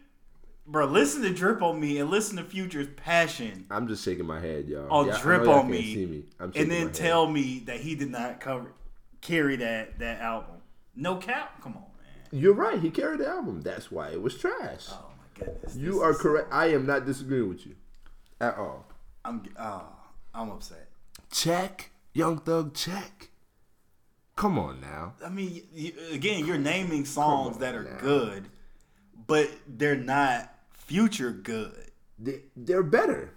[0.70, 0.92] bruh.
[0.92, 3.66] Listen to drip on me and listen to Future's passion.
[3.70, 4.88] I'm just shaking my head, y'all.
[4.90, 6.24] Oh, Yeah, I drip y'all on me, See me.
[6.40, 8.74] I'm and then tell me that he did not cover
[9.22, 10.56] carry that that album.
[10.96, 11.62] No cap.
[11.62, 12.42] Come on, man.
[12.42, 12.80] You're right.
[12.80, 13.62] He carried the album.
[13.62, 14.88] That's why it was trash.
[14.92, 15.76] Oh my goodness.
[15.76, 16.50] you This are correct.
[16.52, 17.76] I am not disagreeing with you
[18.40, 18.86] at all.
[19.24, 19.84] I'm oh,
[20.34, 20.90] I'm upset.
[21.32, 22.74] Check, Young Thug.
[22.74, 23.30] Check.
[24.36, 25.14] Come on now.
[25.24, 25.62] I mean,
[26.12, 27.98] again, you're naming songs that are now.
[28.00, 28.50] good,
[29.28, 31.92] but they're not future good.
[32.20, 33.34] They, they're better.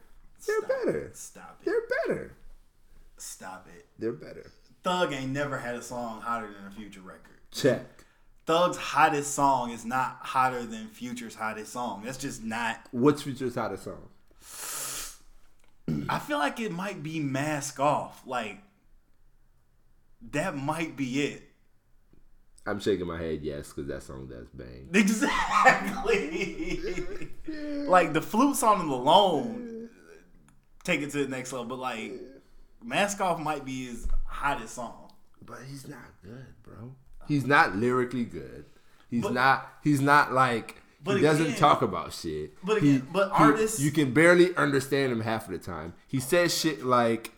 [0.47, 0.99] They're Stop better.
[0.99, 1.17] it.
[1.17, 1.65] Stop it.
[1.65, 2.37] They're better.
[3.17, 3.87] Stop it.
[3.99, 4.51] They're better.
[4.83, 7.39] Thug ain't never had a song hotter than a future record.
[7.51, 8.05] Check.
[8.47, 12.03] Thug's hottest song is not hotter than Future's hottest song.
[12.05, 12.79] That's just not.
[12.91, 14.09] What's Future's hottest song?
[16.09, 18.23] I feel like it might be Mask Off.
[18.27, 18.59] Like,
[20.33, 21.51] that might be it.
[22.67, 24.89] I'm shaking my head yes because that song does bang.
[26.05, 27.29] Exactly.
[27.87, 29.89] like the flute song alone,
[30.83, 31.67] take it to the next level.
[31.67, 32.13] But like,
[32.83, 35.11] Mask Off might be his hottest song.
[35.45, 36.95] But he's not good, bro.
[37.29, 38.65] He's not lyrically good.
[39.11, 39.69] He's But- not.
[39.83, 40.81] He's not like.
[41.03, 42.55] But he doesn't again- talk about shit.
[42.65, 45.93] but He- again- but he- artists- you can barely understand him half of the time.
[46.07, 47.33] He says shit like,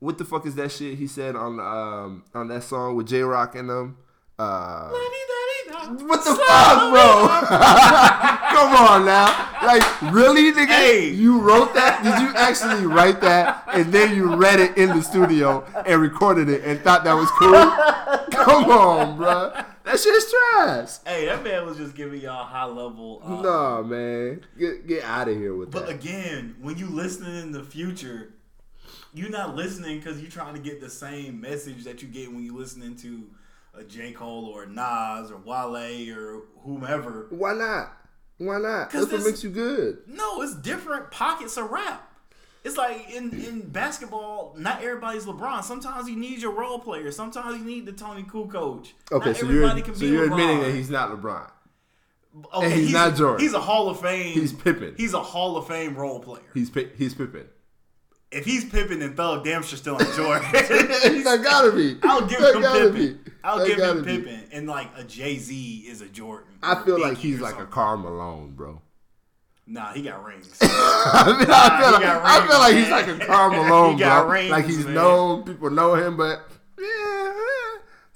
[0.00, 3.22] "What the fuck is that shit?" He said on um on that song with J
[3.22, 3.96] Rock and them.
[4.38, 7.28] Uh, what the fuck, bro?
[8.52, 9.26] Come on now.
[9.62, 10.66] Like, really, nigga?
[10.66, 11.08] Hey.
[11.10, 12.02] You wrote that?
[12.02, 13.64] Did you actually write that?
[13.72, 17.30] And then you read it in the studio and recorded it and thought that was
[17.32, 17.52] cool?
[18.44, 19.52] Come on, bro.
[19.84, 20.90] That shit's trash.
[21.04, 23.20] Hey, that man was just giving y'all high level.
[23.24, 24.42] Uh, Nah, man.
[24.58, 26.00] Get get out of here with But that.
[26.00, 28.32] But again, when you listening in the future,
[29.12, 32.44] you're not listening because you're trying to get the same message that you get when
[32.44, 33.24] you listening to
[33.74, 34.12] a J.
[34.12, 37.26] Cole or a Nas or Wale or whomever.
[37.30, 37.96] Why not?
[38.38, 38.90] Why not?
[38.90, 39.98] That's what makes you good.
[40.06, 42.08] No, it's different pockets of rap.
[42.64, 45.64] It's like in, in basketball, not everybody's LeBron.
[45.64, 47.10] Sometimes you need your role player.
[47.10, 48.52] Sometimes you need the Toni Kukoc.
[48.52, 48.94] Coach.
[49.10, 50.30] Okay, not so you're so you're LeBron.
[50.32, 51.50] admitting that he's not LeBron.
[52.54, 53.40] okay, and he's not Jordan.
[53.40, 54.34] He's a Hall of Fame.
[54.34, 54.94] He's Pippen.
[54.96, 56.42] He's a Hall of Fame role player.
[56.54, 57.46] He's he's Pippen.
[58.32, 60.50] If he's Pippen, then Thug damn sure still ain't Jordan.
[60.52, 61.98] that gotta be.
[62.02, 63.18] I'll give That him be.
[63.44, 66.48] I'll That give him Pippen, and like a Jay Z is a Jordan.
[66.62, 67.66] I feel like he's like a.
[67.66, 68.80] Karl Malone, bro.
[69.66, 70.56] Nah, he got rings.
[70.60, 70.66] I,
[71.38, 73.24] mean, I, feel, like, got I feel like he's like a.
[73.26, 74.32] Karl Malone, He got bro.
[74.32, 74.94] rings, like he's man.
[74.94, 77.32] known, people know him, but yeah,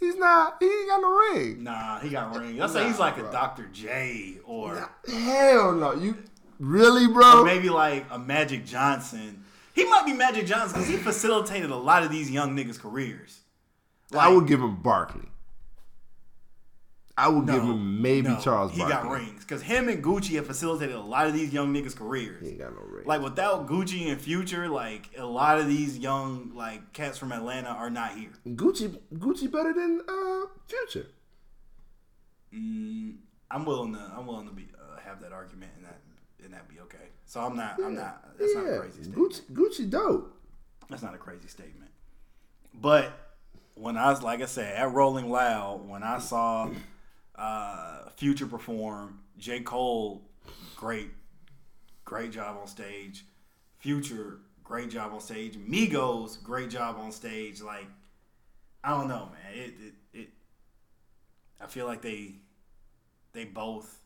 [0.01, 0.57] he's not.
[0.61, 1.63] He ain't got no ring.
[1.63, 2.61] nah, he got rings.
[2.61, 3.29] I say he's like bro.
[3.29, 3.67] a Dr.
[3.73, 6.17] J or Hell no, you
[6.59, 7.45] really, bro?
[7.45, 9.45] maybe like a Magic Johnson.
[9.77, 13.41] He might be Magic Johnson because he facilitated a lot of these young niggas' careers.
[14.17, 15.29] I would give him Barkley.
[17.19, 20.47] I would give him maybe no, Charles He got rings because him and Gucci have
[20.47, 22.43] facilitated a lot of these young niggas' careers.
[22.43, 23.07] He ain't got no ring.
[23.07, 27.69] Like without Gucci and Future, like a lot of these young like cats from Atlanta
[27.69, 28.33] are not here.
[28.47, 31.09] Gucci, Gucci better than uh, Future.
[32.55, 33.17] Mm,
[33.51, 36.01] I'm willing to I'm willing to be uh, have that argument and that
[36.45, 37.11] and that'd be okay.
[37.27, 39.33] So I'm not I'm not that's not a crazy statement.
[39.33, 40.33] Gucci, Gucci dope.
[40.89, 41.91] That's not a crazy statement.
[42.75, 43.13] But
[43.75, 46.71] when I was like I said at Rolling Loud, when I saw
[47.37, 50.23] uh, Future perform, J Cole,
[50.77, 51.11] great,
[52.05, 53.27] great job on stage.
[53.79, 55.57] Future, great job on stage.
[55.57, 57.61] Migos, great job on stage.
[57.61, 57.87] Like
[58.83, 59.59] I don't know, man.
[59.59, 60.29] It it, it
[61.61, 62.37] I feel like they
[63.33, 64.01] they both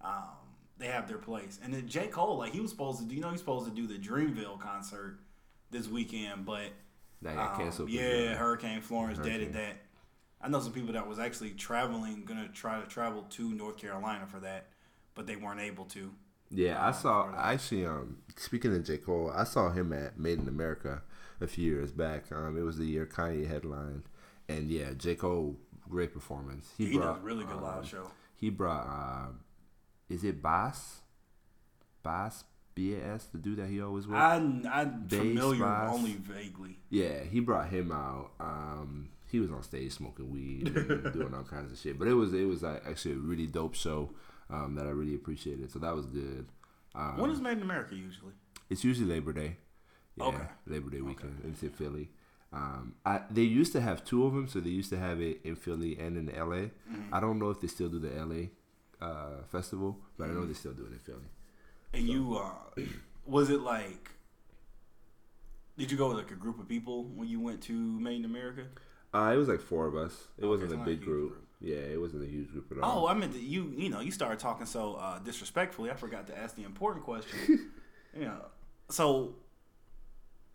[0.00, 0.39] um,
[0.80, 1.60] they have their place.
[1.62, 3.70] And then J Cole, like he was supposed to do, you know, he's supposed to
[3.72, 5.18] do the Dreamville concert
[5.70, 6.70] this weekend, but
[7.22, 7.90] That got um, canceled.
[7.90, 9.52] yeah, Hurricane Florence deaded Hurricane.
[9.52, 9.76] that.
[10.42, 14.26] I know some people that was actually traveling, gonna try to travel to North Carolina
[14.26, 14.68] for that,
[15.14, 16.10] but they weren't able to.
[16.50, 17.34] Yeah, I um, saw.
[17.36, 21.02] I actually, um, speaking of J Cole, I saw him at Made in America
[21.40, 22.32] a few years back.
[22.32, 24.04] Um, it was the year Kanye headlined,
[24.48, 25.56] and yeah, J Cole,
[25.88, 26.72] great performance.
[26.78, 28.10] He, does brought, a really good um, live show.
[28.34, 29.40] He brought, um,
[30.10, 31.00] is it Boss?
[32.02, 32.44] Bas
[32.74, 34.16] BAS, the dude that he always with.
[34.16, 36.78] I, I'm Bass, familiar only vaguely.
[36.88, 38.30] Yeah, he brought him out.
[38.40, 41.98] Um, he was on stage smoking weed and doing all kinds of shit.
[41.98, 44.10] But it was it was like, actually a really dope show
[44.48, 45.70] um, that I really appreciated.
[45.70, 46.46] So that was good.
[46.94, 48.32] Um, When is Made in America usually?
[48.68, 49.56] it's usually Labor Day.
[50.16, 50.44] Yeah, Okay.
[50.66, 51.40] Labor Day weekend.
[51.48, 52.10] It's in Philly.
[52.52, 55.40] Um, I, they used to have two of them, so they used to have it
[55.44, 56.56] in Philly and in LA.
[56.56, 57.12] Mm-hmm.
[57.14, 58.46] I don't know if they still do the LA
[59.00, 60.24] uh, festival, but.
[60.30, 61.28] I know they still do it in Philly.
[61.92, 62.82] And you, uh,
[63.26, 64.10] was it like?
[65.78, 68.24] Did you go with like a group of people when you went to Made in
[68.24, 68.64] America?
[69.14, 70.28] Uh, it was like four of us.
[70.38, 71.32] It Okay, wasn't a not a big group.
[71.32, 71.46] group.
[71.60, 73.04] Yeah, it wasn't a huge group at all.
[73.04, 73.72] Oh, I meant that you.
[73.76, 75.90] You know, you started talking so uh, disrespectfully.
[75.90, 77.70] I forgot to ask the important question.
[78.18, 78.36] yeah.
[78.88, 79.34] So,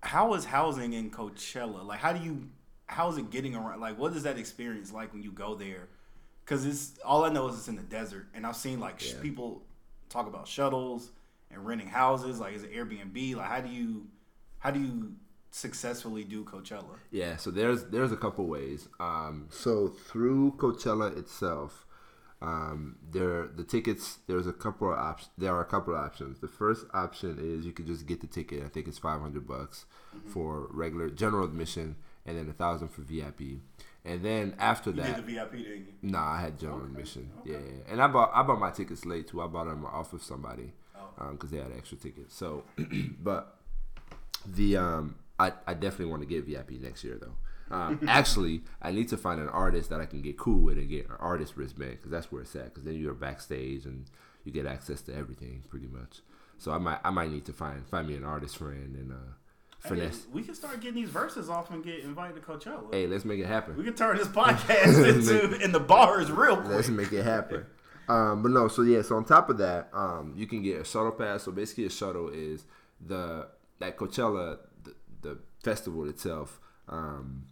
[0.02, 1.86] how is housing in Coachella?
[1.86, 2.50] Like, how do you?
[2.88, 3.82] How is it getting around?
[3.82, 5.90] Like, what is that experience like when you go there?
[6.46, 9.14] Because it's all I know is it's in the desert, and I've seen like sh-
[9.16, 9.22] Yeah.
[9.22, 9.64] people
[10.10, 11.10] talk about shuttles
[11.50, 12.40] and renting houses.
[12.40, 13.36] Like, is it Airbnb?
[13.36, 14.08] Like, how do you?
[14.60, 15.14] How do you
[15.52, 16.98] successfully do Coachella?
[17.12, 18.88] Yeah, so there's there's a couple ways.
[19.00, 21.86] Um, so through Coachella itself,
[22.42, 24.20] um, there the tickets.
[24.28, 25.32] There's a couple of options.
[25.38, 26.40] There are a couple of options.
[26.42, 28.64] The first option is you could just get the ticket.
[28.64, 29.86] I think it's five hundred bucks
[30.28, 33.62] for regular general admission, and then a thousand for VIP.
[34.06, 35.86] And then after You that, did the VIP, didn't you?
[36.04, 37.32] Nah, I had general admission.
[37.44, 39.42] Yeah, yeah, and I bought I bought my tickets late too.
[39.42, 40.74] I bought them off of somebody
[41.18, 41.32] Oh.
[41.32, 42.36] because they had extra tickets.
[42.36, 42.64] So,
[43.22, 43.58] but
[44.46, 47.76] the um, I I definitely want to get VIP next year though.
[47.76, 50.88] Um, actually, I need to find an artist that I can get cool with and
[50.90, 52.66] get an artist wristband because that's where it's at.
[52.66, 54.06] Because then you're backstage and
[54.44, 56.20] you get access to everything pretty much.
[56.58, 59.34] So I might I might need to find find me an artist friend and uh,
[59.86, 60.26] Hey, finesse.
[60.32, 62.92] we can start getting these verses off and get invited to Coachella.
[62.92, 63.78] Hey, let's make it happen.
[63.78, 67.66] We can turn this podcast into in the bars real Let's make it happen.
[68.08, 70.84] Um, but no, so yeah, so on top of that, um, you can get a
[70.84, 71.44] shuttle pass.
[71.44, 72.66] So basically, a shuttle is
[73.06, 73.48] the
[73.80, 77.46] that Coachella, the, the festival itself, um,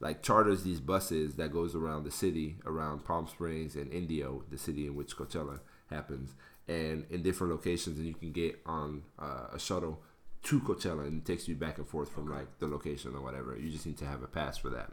[0.00, 4.58] like charters these buses that goes around the city, around Palm Springs and Indio, the
[4.58, 5.60] city in which Coachella
[5.90, 6.34] happens,
[6.68, 10.02] and in different locations, and you can get on uh, a shuttle
[10.44, 13.56] to Coachella, and it takes you back and forth from like the location or whatever.
[13.58, 14.90] You just need to have a pass for that.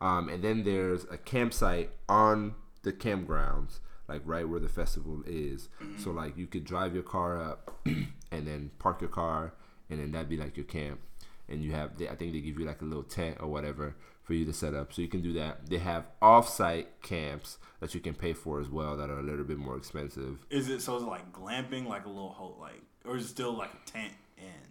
[0.00, 3.78] Um, and then there's a campsite on the campgrounds,
[4.08, 5.68] like right where the festival is.
[5.98, 9.54] So like you could drive your car up, and then park your car,
[9.90, 11.00] and then that'd be like your camp.
[11.48, 13.96] And you have, they, I think they give you like a little tent or whatever
[14.22, 14.92] for you to set up.
[14.92, 15.68] So you can do that.
[15.68, 19.44] They have off-site camps that you can pay for as well that are a little
[19.44, 20.46] bit more expensive.
[20.48, 20.96] Is it so?
[20.96, 23.90] Is it like glamping, like a little hole, like, or is it still like a
[23.90, 24.12] tent?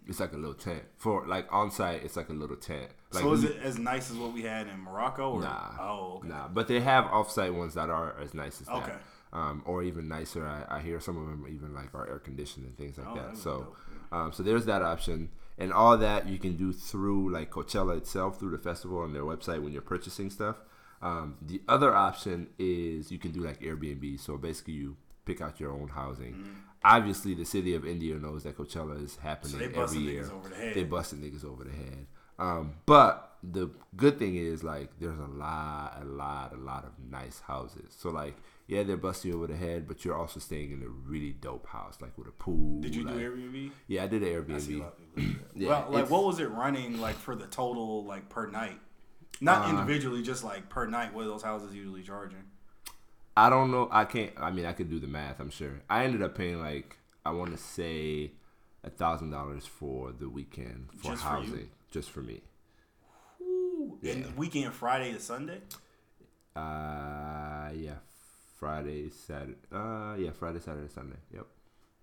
[0.06, 2.02] It's like a little tent for like on-site.
[2.04, 2.88] It's like a little tent.
[3.12, 5.32] Like so is we- it as nice as what we had in Morocco?
[5.32, 5.40] Or?
[5.40, 5.70] Nah.
[5.80, 6.28] Oh, okay.
[6.28, 9.00] Nah, but they have off-site ones that are as nice as that.
[9.32, 10.46] Um, or even nicer.
[10.46, 13.14] I, I hear some of them even like are air conditioned and things like Oh,
[13.16, 13.26] that.
[13.28, 13.74] that's So,
[14.12, 18.38] um, so there's that option, and all that you can do through like Coachella itself,
[18.38, 20.56] through the festival on their website when you're purchasing stuff.
[21.02, 24.20] Um, the other option is you can do like Airbnb.
[24.20, 26.44] So basically, you pick out your own housing.
[26.84, 30.22] Obviously, the city of Indio knows that Coachella is happening So they every busting year.
[30.24, 30.74] niggas over the head.
[30.74, 32.06] They busting niggas over the head.
[32.38, 36.92] Um, but the good thing is like there's a lot, a lot, a lot of
[37.10, 37.94] nice houses.
[37.96, 40.88] So like yeah, they're busting you over the head, but you're also staying in a
[40.88, 42.80] really dope house, like with a pool.
[42.80, 43.70] Did you like, do Airbnb?
[43.86, 44.80] Yeah, I did an I see a Airbnb.
[44.80, 45.40] lot of people do that.
[45.56, 48.80] Yeah, well, like, what was it running like for the total, like per night?
[49.40, 51.12] Not Uh, individually, just like per night.
[51.14, 52.42] What are those houses usually charging?
[53.36, 53.88] I don't know.
[53.90, 54.32] I can't.
[54.36, 55.40] I mean, I could do the math.
[55.40, 55.80] I'm sure.
[55.90, 58.32] I ended up paying like I want to say
[58.84, 62.42] a thousand dollars for the weekend for Just for housing, just for me.
[63.42, 64.12] Ooh, Yeah.
[64.12, 65.60] And weekend, Friday to Sunday.
[66.54, 67.94] Uh, yeah,
[68.58, 69.56] Friday, Saturday.
[69.72, 71.16] Uh, yeah, Friday, Saturday, Sunday.
[71.34, 71.46] Yep.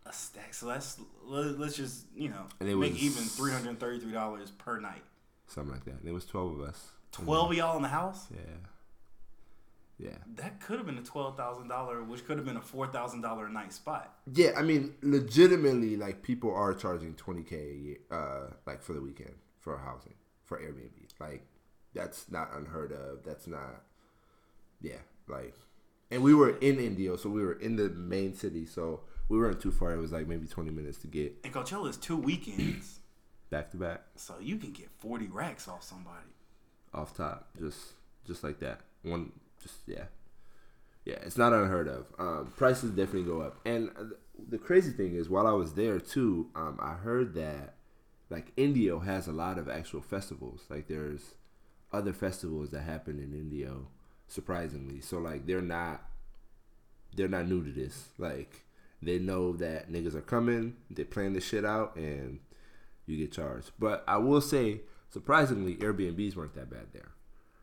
[0.07, 0.53] A stack.
[0.53, 4.51] So that's let- let's just you know make was- even three hundred thirty three dollars
[4.51, 5.03] per night.
[5.47, 5.99] Something like that.
[5.99, 6.91] And it was twelve of us.
[7.11, 8.27] Twelve of y'all in the house.
[8.31, 8.39] Yeah.
[10.01, 10.17] Yeah.
[10.37, 13.21] That could have been a twelve thousand dollar, which could have been a four thousand
[13.21, 14.15] dollar a night spot.
[14.33, 18.93] Yeah, I mean, legitimately, like people are charging twenty k a year, uh, like for
[18.93, 20.89] the weekend for housing for Airbnb.
[21.19, 21.45] Like
[21.93, 23.23] that's not unheard of.
[23.23, 23.83] That's not,
[24.81, 25.53] yeah, like,
[26.09, 29.61] and we were in Indio, so we were in the main city, so we weren't
[29.61, 29.93] too far.
[29.93, 33.01] It was like maybe twenty minutes to get And Coachella is two weekends,
[33.51, 36.33] back to back, so you can get forty racks off somebody.
[36.91, 37.93] off top, just
[38.25, 38.81] just like that.
[39.03, 40.05] One, just yeah,
[41.05, 41.17] yeah.
[41.23, 42.05] It's not unheard of.
[42.19, 43.89] Um, prices definitely go up, and
[44.49, 47.75] the crazy thing is, while I was there too, um, I heard that
[48.29, 50.65] like Indio has a lot of actual festivals.
[50.69, 51.35] Like there's
[51.91, 53.87] other festivals that happen in Indio,
[54.27, 55.01] surprisingly.
[55.01, 56.01] So like they're not
[57.15, 58.09] they're not new to this.
[58.17, 58.63] Like
[59.01, 60.77] they know that niggas are coming.
[60.89, 62.39] They plan the shit out, and
[63.05, 63.71] you get charged.
[63.79, 67.11] But I will say, surprisingly, Airbnbs weren't that bad there.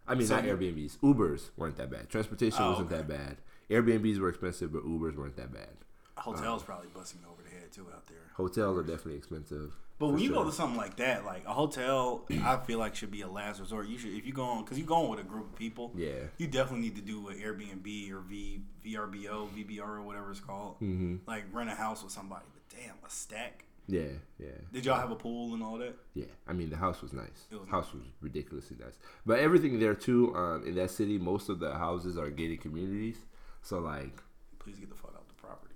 [0.09, 0.99] I mean, So not Airbnbs.
[0.99, 2.09] Ubers weren't that bad.
[2.09, 2.97] Transportation Oh, wasn't okay.
[3.03, 3.37] that bad.
[3.71, 5.69] Airbnbs were expensive, but Ubers weren't that bad.
[6.17, 8.17] Hotels probably busting over the head too out there.
[8.35, 9.73] Hotels are definitely expensive.
[10.01, 10.37] But when you sure.
[10.37, 13.61] go to something like that, like a hotel, I feel like should be a last
[13.61, 13.89] resort.
[13.89, 15.93] You should if you go on because you're going with a group of people.
[15.97, 20.41] yeah, You definitely need to do an Airbnb or V VRBO, VBR or whatever it's
[20.41, 20.77] called.
[20.79, 22.47] hmm Like rent a house with somebody.
[22.55, 23.65] But damn, a stack.
[23.89, 24.47] Yeah, yeah.
[24.73, 25.95] Did y'all have a pool and all that?
[26.15, 27.47] Yeah, I mean the house was nice.
[27.51, 30.35] It was house was ridiculously nice, but everything there too.
[30.37, 33.17] Um, in that city, most of the houses are gated communities.
[33.63, 34.23] So like,
[34.59, 35.75] Please get the fuck out the property.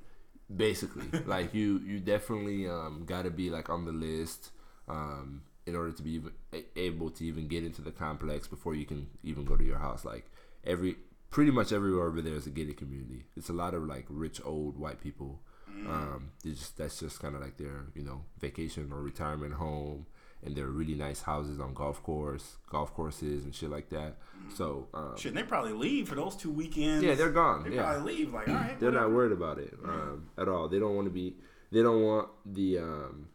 [0.55, 4.51] basically, like you you definitely um got to be like on the list
[4.89, 8.75] um in order to be even, a- able to even get into the complex before
[8.75, 10.05] you can even go to your house.
[10.05, 10.27] Like
[10.65, 10.97] every
[11.31, 13.25] pretty much everywhere over there is a gated community.
[13.37, 15.41] It's a lot of like rich old white people.
[15.89, 20.07] Um, they just that's just kind of like their you know vacation or retirement home,
[20.45, 24.17] and they're really nice houses on golf course, golf courses and shit like that.
[24.55, 27.05] So um, Shit, they probably leave for those two weekends.
[27.05, 27.65] yeah, they're gone.
[27.69, 28.33] They yeah, probably leave.
[28.35, 29.09] Like, all right, they're whatever.
[29.09, 30.69] not worried about it um, at all.
[30.69, 31.37] They don't want to be.
[31.71, 33.29] They don't want the um,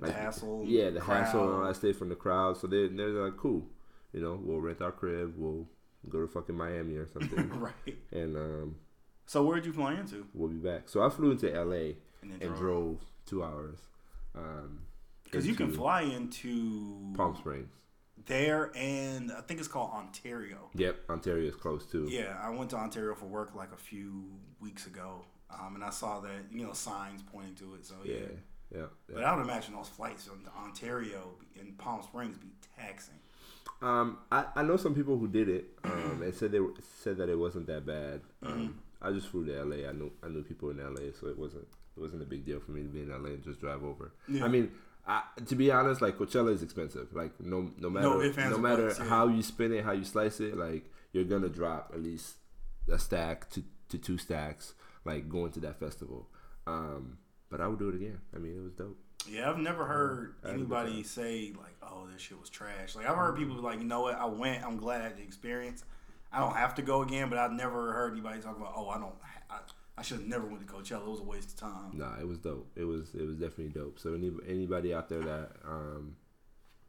[0.00, 1.24] The hassle, Yeah, the crowd.
[1.26, 2.56] hassle and all that stuff from the crowd.
[2.58, 3.66] So they they're like, cool.
[4.12, 5.34] You know, we'll rent our crib.
[5.36, 5.66] We'll
[6.08, 7.96] go to fucking Miami or something, right.
[8.12, 8.76] and um,
[9.26, 10.26] So where'd you fly into?
[10.34, 10.88] we'll be back.
[10.88, 11.96] So I flew into L.A.
[12.22, 12.58] And then and drove.
[12.58, 13.78] drove two hours.
[14.34, 14.80] Um,
[15.24, 17.68] Because you can fly into Palm Springs.
[18.26, 20.70] there, and I think it's called Ontario.
[20.74, 22.06] Yep, Ontario is close too.
[22.10, 24.24] Yeah, I went to Ontario for work like a few
[24.60, 27.84] weeks ago, um, and I saw that you know signs pointing to it.
[27.86, 28.14] So yeah.
[28.74, 29.14] yeah, yeah.
[29.14, 33.14] But I would imagine those flights from Ontario and Palm Springs be taxing.
[33.82, 37.18] Um, I, I know some people who did it um, and said they were, said
[37.18, 38.20] that it wasn't that bad.
[38.42, 38.72] Um, Mm-hmm.
[39.06, 39.88] I just flew to LA.
[39.88, 41.66] I knew I knew people in LA, so it wasn't
[41.96, 44.12] it wasn't a big deal for me to be in LA and just drive over.
[44.28, 44.44] Yeah.
[44.44, 44.72] I mean,
[45.06, 47.08] I, to be honest, like Coachella is expensive.
[47.12, 49.06] Like no no matter ifs, ands, no matter buts, yeah.
[49.06, 52.36] how you spin it, how you slice it, like you're gonna drop at least
[52.90, 56.28] a stack to, to two stacks, like going to that festival.
[56.66, 57.18] Um,
[57.50, 58.20] but I would do it again.
[58.34, 58.98] I mean, it was dope.
[59.28, 62.50] Yeah, I've never heard I had a good anybody say like, "Oh, this shit was
[62.50, 64.16] trash." Like I've heard people be like, "You know what?
[64.16, 64.64] I went.
[64.64, 65.84] I'm glad I had the experience.
[66.32, 68.98] I don't have to go again." But I've never heard anybody talk about, "Oh, I
[68.98, 69.14] don't.
[69.50, 69.58] I,
[69.98, 71.06] I should have never went to Coachella.
[71.06, 72.70] It was a waste of time." Nah, it was dope.
[72.76, 73.98] It was it was definitely dope.
[73.98, 76.16] So any anybody out there that um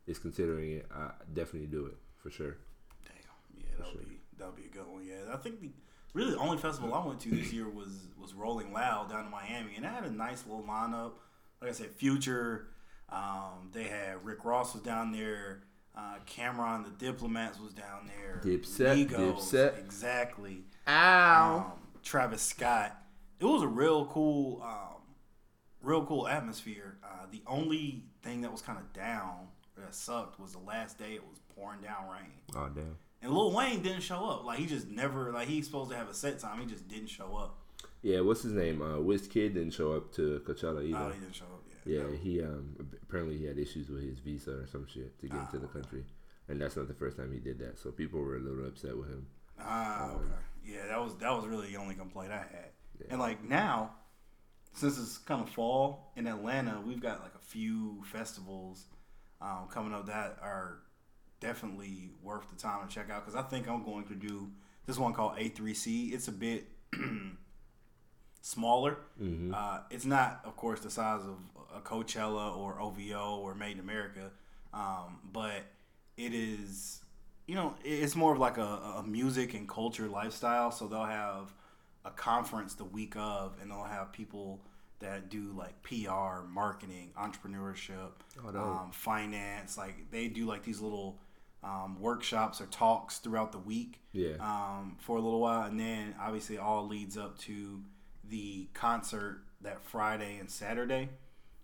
[0.05, 2.57] is considering it, I definitely do it for sure.
[3.05, 3.15] Damn.
[3.57, 4.01] Yeah, that'll sure.
[4.01, 5.05] be that'll be a good one.
[5.05, 5.71] Yeah, I think the
[6.13, 9.31] really the only festival I went to this year was was Rolling Loud down in
[9.31, 11.13] Miami, and it had a nice little lineup.
[11.61, 12.67] Like I said, Future.
[13.09, 15.63] Um, they had Rick Ross was down there.
[15.97, 18.39] Uh, Cam'ron the Diplomats was down there.
[18.43, 19.79] Dipset, Dipset.
[19.79, 20.63] exactly.
[20.87, 21.57] Ow.
[21.57, 21.71] Um,
[22.03, 22.95] Travis Scott.
[23.39, 25.01] It was a real cool, um,
[25.81, 26.97] real cool atmosphere.
[27.03, 31.13] Uh, the only thing that was kind of down that sucked was the last day.
[31.13, 32.31] It was pouring down rain.
[32.55, 32.95] Oh damn.
[33.23, 34.45] And Lil Wayne didn't show up.
[34.45, 36.59] Like he just never like he's supposed to have a set time.
[36.59, 37.57] He just didn't show up.
[38.03, 38.81] Yeah, what's his name?
[38.81, 40.97] Uh, Wizkid didn't show up to Coachella either.
[40.97, 41.56] Oh, he didn't show up.
[41.87, 42.01] Yeah.
[42.01, 45.39] yeah, he um apparently he had issues with his visa or some shit to get
[45.39, 46.03] into the country,
[46.47, 47.79] and that's not the first time he did that.
[47.79, 49.27] So people were a little upset with him.
[49.59, 50.25] Ah, okay.
[50.65, 52.71] Yeah, that was that was really the only complaint I had.
[53.09, 53.91] And like now,
[54.73, 58.85] since it's kind of fall in Atlanta, we've got like a few festivals
[59.41, 60.79] um, coming up that are
[61.39, 63.25] definitely worth the time to check out.
[63.25, 64.49] Because I think I'm going to do
[64.85, 66.13] this one called A3C.
[66.13, 66.67] It's a bit
[68.41, 68.97] smaller.
[69.53, 71.37] Uh, it's not, of course, the size of
[71.75, 74.31] a Coachella or OVO or Made in America,
[74.73, 75.63] um, but
[76.17, 77.01] it is,
[77.47, 78.61] you know, it's more of like a,
[78.97, 80.71] a music and culture lifestyle.
[80.71, 81.53] So they'll have
[82.05, 84.59] a conference the week of, and they'll have people
[84.99, 88.11] that do like PR, marketing, entrepreneurship,
[88.43, 89.77] Oh, um, finance.
[89.77, 91.19] Like they do like these little
[91.63, 94.33] um, workshops or talks throughout the week Yeah.
[94.39, 97.81] um, for a little while, and then obviously it all leads up to
[98.29, 101.09] the concert that Friday and Saturday.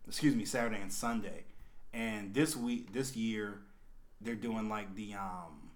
[0.08, 1.46] Excuse me, Saturday and Sunday.
[1.94, 3.60] And this week, this year,
[4.22, 5.71] they're doing like the um,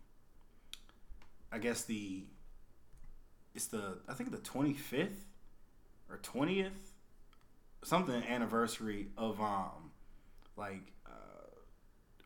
[1.51, 2.23] I guess the
[3.55, 5.25] it's the I think the twenty fifth
[6.09, 6.93] or twentieth
[7.83, 9.91] something anniversary of um
[10.55, 11.09] like uh,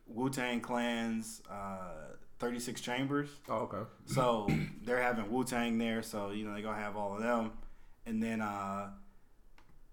[0.08, 3.30] Wu Tang Clan's uh, thirty six chambers.
[3.50, 3.90] oh okay.
[4.06, 4.48] So
[4.84, 7.52] they're having Wu Tang there, so you know they're gonna have all of them,
[8.06, 8.90] and then uh,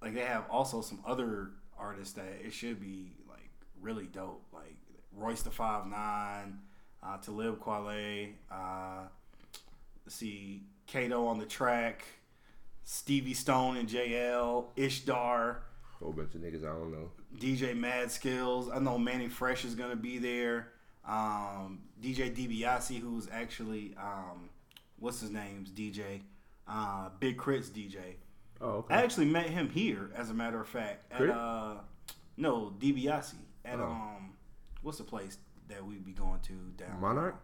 [0.00, 3.50] like they have also some other artists that it should be like
[3.80, 4.76] really dope, like
[5.16, 6.58] Royce the Five Nine,
[7.02, 9.02] uh, Talib Kweli, uh,
[10.04, 12.04] let's see Kato on the track,
[12.84, 15.62] Stevie Stone and JL, Ishtar,
[16.00, 17.10] Whole bunch of niggas I don't know.
[17.36, 18.70] DJ Mad Skills.
[18.72, 20.72] I know Mannie Fresh is gonna be there.
[21.04, 24.50] Um, DJ DiBiase, who's actually um,
[24.98, 26.20] what's his name's DJ,
[26.68, 27.96] uh, Big K.R.I.T.'s DJ.
[28.60, 28.94] Oh, okay.
[28.94, 31.12] I actually met him here, as a matter of fact.
[31.12, 31.74] At uh,
[32.36, 33.34] no DiBiase
[33.64, 33.84] at Oh.
[33.84, 34.30] um,
[34.82, 35.38] what's the place
[35.68, 37.36] that we'd be going to down Monarch?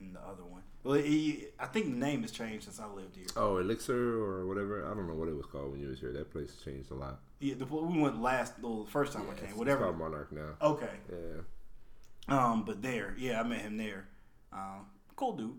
[0.00, 0.62] And the other one.
[0.84, 3.26] Well, I think the name has changed since I lived here.
[3.36, 4.84] Oh, Elixir or whatever.
[4.84, 6.12] I don't know what it was called when you was here.
[6.12, 7.20] That place changed a lot.
[7.40, 9.84] Yeah, the, we went last, well, the first time I It's- came, It's whatever.
[9.84, 10.50] called Monarch now.
[10.62, 10.90] Okay.
[11.10, 11.40] Yeah.
[12.28, 14.06] Um, but there, yeah, I met him there.
[14.52, 14.86] Um,
[15.16, 15.58] cool dude.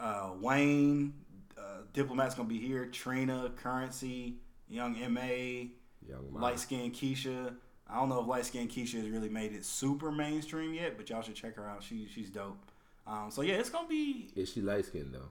[0.00, 1.14] Uh, Wayne,
[1.62, 2.86] uh, Diplomat's gonna be here.
[2.86, 4.34] Trina, Curren$y,
[4.68, 5.70] Young M.A,
[6.08, 7.54] Young Light Skin Keisha.
[7.88, 11.10] I don't know if Light Skin Keisha has really made it super mainstream yet, but
[11.10, 11.82] y'all should check her out.
[11.82, 12.58] She she's dope.
[13.06, 14.30] Um, so yeah, it's gonna be.
[14.34, 15.28] Is she light skinned though?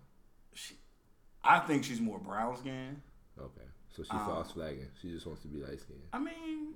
[0.54, 0.76] She,
[1.44, 3.02] I think she's more brown skin.
[3.40, 3.68] Okay.
[3.96, 4.88] So she Um, false flagging.
[5.02, 6.02] She just wants to be light skinned.
[6.14, 6.74] I mean,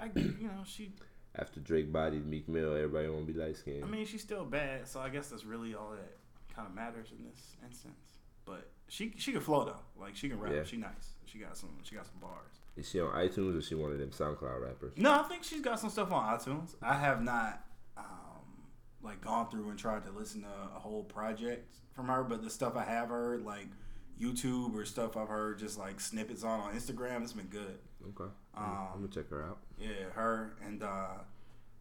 [0.00, 0.92] I you know she.
[1.34, 3.84] After Drake bodied Meek Mill, everybody want to be light skinned.
[3.84, 6.16] I mean, she's still bad, so I guess that's really all that
[6.54, 8.11] kind of matters in this instance.
[8.44, 10.52] But she she can flow though, like she can rap.
[10.54, 10.64] Yeah.
[10.64, 11.14] She nice.
[11.24, 12.60] She got some she got some bars.
[12.76, 14.92] Is she on iTunes or is she one of them SoundCloud rappers?
[14.96, 16.74] No, I think she's got some stuff on iTunes.
[16.82, 17.64] I have not
[17.98, 18.04] um,
[19.02, 22.48] like gone through and tried to listen to a whole project from her, but the
[22.48, 23.66] stuff I have heard, like
[24.20, 27.78] YouTube or stuff I've heard, just like snippets on on Instagram, it's been good.
[28.08, 28.30] Okay.
[28.56, 29.58] Um, I'm gonna check her out.
[29.78, 31.18] Yeah, her and uh,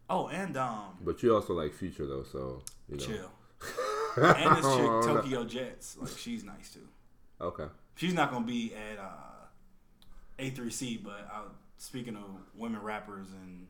[0.09, 3.05] oh, and um, But you also like Future though, so you know.
[3.05, 3.31] chill.
[4.17, 5.15] And this chick Oh, no.
[5.21, 6.87] Tokyo Jetz, like she's nice too.
[7.39, 7.65] Okay.
[7.95, 9.47] She's not gonna be at uh,
[10.39, 12.23] A3C, but uh, speaking of
[12.55, 13.67] women rappers and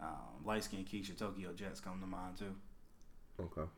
[0.00, 2.54] um, light skinned Keisha, Tokyo Jetz come to mind too.
[3.40, 3.68] Okay.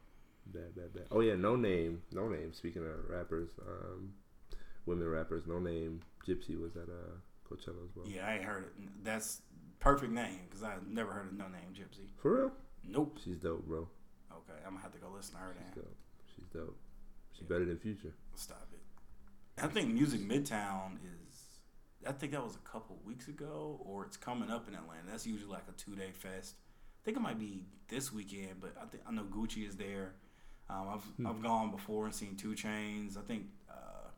[0.47, 1.05] Bad, bad, bad.
[1.11, 2.53] Oh yeah, no name, no name.
[2.53, 4.13] Speaking of rappers, um,
[4.87, 5.99] women rappers, Noname.
[6.27, 7.17] Gypsy was at uh,
[7.49, 8.07] Coachella as well.
[8.07, 8.73] Yeah, I ain't heard it.
[9.03, 9.41] That's
[9.81, 12.09] perfect name because I never heard of Noname Gypsy.
[12.21, 12.53] For real?
[12.87, 13.19] Nope.
[13.25, 13.89] She's dope, bro.
[14.49, 15.85] Okay, I'm gonna have to go listen to her She's then.
[15.85, 15.97] dope.
[16.37, 16.77] She's dope.
[17.33, 18.15] She's better than Future.
[18.35, 19.63] Stop it.
[19.63, 21.37] I think Music Midtown is.
[22.07, 25.03] I think that was a couple weeks ago, or it's coming up in Atlanta.
[25.11, 26.55] That's usually like a two day fest.
[26.59, 30.15] I think it might be this weekend, but I think I know Gucci is there.
[30.71, 33.17] Um, I've I've gone before and seen 2 Chainz.
[33.17, 34.11] I think uh,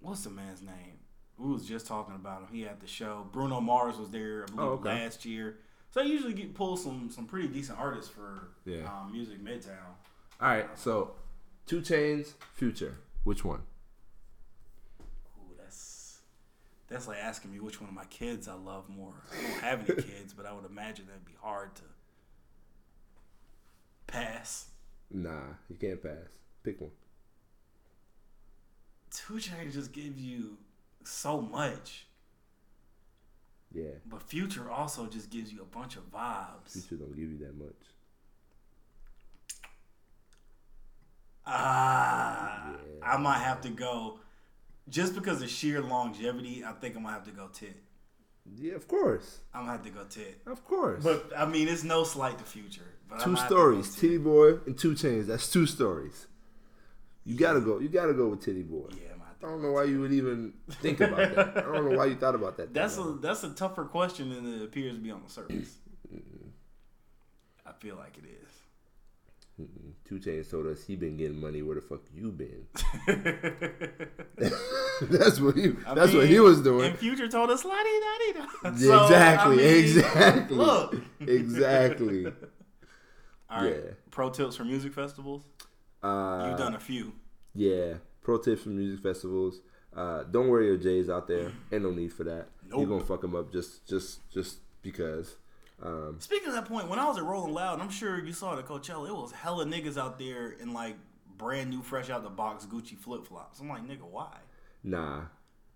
[0.00, 0.98] what's the man's name?
[1.38, 2.48] We was just talking about him.
[2.52, 3.26] He had the show.
[3.32, 4.88] Bruno Mars was there, I believe, Oh, okay.
[5.04, 5.56] last year.
[5.90, 8.84] So I usually get pull some some pretty decent artists for Yeah.
[8.84, 9.94] um, Music Midtown.
[10.40, 11.12] All right, so
[11.66, 12.96] 2 Chainz, Future.
[13.24, 13.60] Which one?
[15.00, 16.20] Ooh, that's
[16.88, 19.14] that's like asking me which one of my kids I love more.
[19.32, 21.82] I don't have any kids, but I would imagine that'd be hard to
[24.06, 24.68] pass.
[25.10, 26.38] Nah, you can't pass.
[26.62, 26.90] Pick one.
[29.12, 30.56] 2 Chainz just gives you
[31.04, 32.06] so much,
[34.04, 36.72] Yeah, but Future also just gives you a bunch of vibes.
[36.72, 37.74] Future don't give you that much.
[41.46, 42.76] Ah, Yeah.
[43.02, 44.20] I might have to go.
[44.88, 47.76] Just because of sheer longevity, I think I'm gonna have to go tit.
[48.56, 50.40] Yeah, of course, I'm gonna have to go tit.
[50.46, 51.02] of course.
[51.02, 52.82] But I mean, it's no slight to Future.
[53.20, 54.10] Two might have to go stories, Tit.
[54.12, 55.26] Tity Boi and 2 Chainz.
[55.26, 56.26] That's two stories.
[57.24, 57.78] You gotta go.
[57.78, 58.88] You gotta go with Tity Boi.
[58.90, 59.09] Yeah,
[59.42, 61.56] I might have to I go don't know why you would even think about that.
[61.56, 62.72] I don't know why you thought about that.
[62.74, 63.20] That's a long.
[63.20, 65.76] that's a tougher question than it appears to be on the surface.
[67.66, 68.36] I feel like it is.
[70.06, 71.62] 2 Chainz told us he been getting money.
[71.62, 72.66] Where the fuck you been?
[75.02, 75.72] that's what he.
[75.86, 76.86] I that's what he was doing.
[76.90, 79.54] And Future told us, "La di da di da." Yeah, So, exactly.
[79.54, 80.56] I mean, exactly.
[80.56, 80.96] Look.
[81.20, 82.26] Exactly.
[82.26, 83.74] All right.
[83.74, 83.90] Yeah.
[84.10, 85.44] Pro tips for music festivals.
[86.02, 87.12] Uh, You've done a few.
[87.54, 87.94] Yeah.
[88.22, 89.60] Pro tips for music festivals.
[89.94, 91.52] Uh, don't wear your J's out there.
[91.72, 92.48] Ain't no need for that.
[92.68, 95.36] You're gonna fuck them up just just just because.
[95.82, 98.54] Um, Speaking of that point, when I was at Rolling Loud, I'm sure you saw
[98.54, 99.08] it at Coachella.
[99.08, 100.96] It was hella niggas out there in like
[101.38, 103.60] brand new, fresh out the box Gucci flip flops.
[103.60, 104.36] I'm like, nigga, why?
[104.84, 105.22] nah,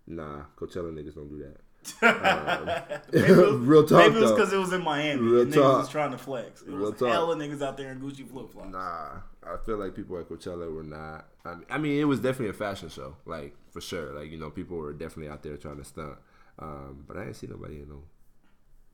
[0.07, 0.43] nah.
[0.57, 1.57] Coachella niggas don't do that.
[2.01, 5.21] Maybe was- Real talk, Maybe it was because it was in Miami.
[5.21, 5.77] Real and niggas talk.
[5.79, 6.61] was trying to flex.
[6.61, 7.09] It Real was talk.
[7.09, 8.71] hella niggas out there in Gucci flip flops.
[8.71, 11.25] Nah, I feel like people at Coachella were not.
[11.45, 14.13] I mean, I mean, it was definitely a fashion show, like for sure.
[14.13, 16.17] Like you know, people were definitely out there trying to stunt.
[16.59, 18.03] Um, but I didn't see nobody in no,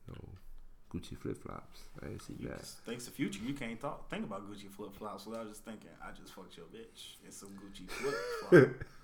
[0.08, 0.16] no
[0.94, 1.82] Gucci flip flops.
[2.02, 2.66] I see that.
[2.86, 6.12] Thanks to Future, you can't talk think about Gucci flip flops without just thinking, I
[6.12, 8.16] just fucked your bitch in some Gucci flip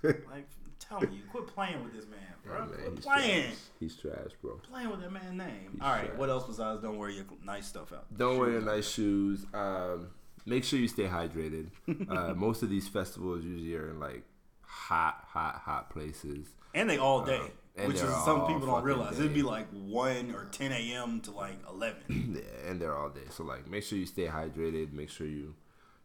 [0.03, 0.15] flop.
[0.31, 0.47] like,
[0.79, 2.59] tell me, you quit playing with this man, bro.
[2.59, 3.43] Man, quit he's playing.
[3.43, 3.55] trash.
[3.79, 4.59] He's trash, bro.
[4.69, 5.69] Playing with that man's name.
[5.73, 6.17] He's All right, trash.
[6.17, 8.05] what else besides don't wear your nice stuff out?
[8.17, 8.65] Don't wear your out.
[8.65, 9.45] nice shoes.
[9.53, 10.09] Um,
[10.45, 11.67] make sure you stay hydrated.
[12.09, 14.23] uh, most of these festivals usually are in like
[14.61, 16.47] hot, hot, hot places.
[16.73, 17.41] And they all day,
[17.77, 19.15] and which is some people don't realize.
[19.15, 19.21] day.
[19.21, 21.21] It'd be like one or ten a.m.
[21.21, 22.01] to like eleven.
[22.37, 23.21] Yeah, and they're all day.
[23.29, 24.93] So like, make sure you stay hydrated.
[24.93, 25.55] Make sure you,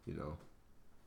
[0.07, 0.37] you know,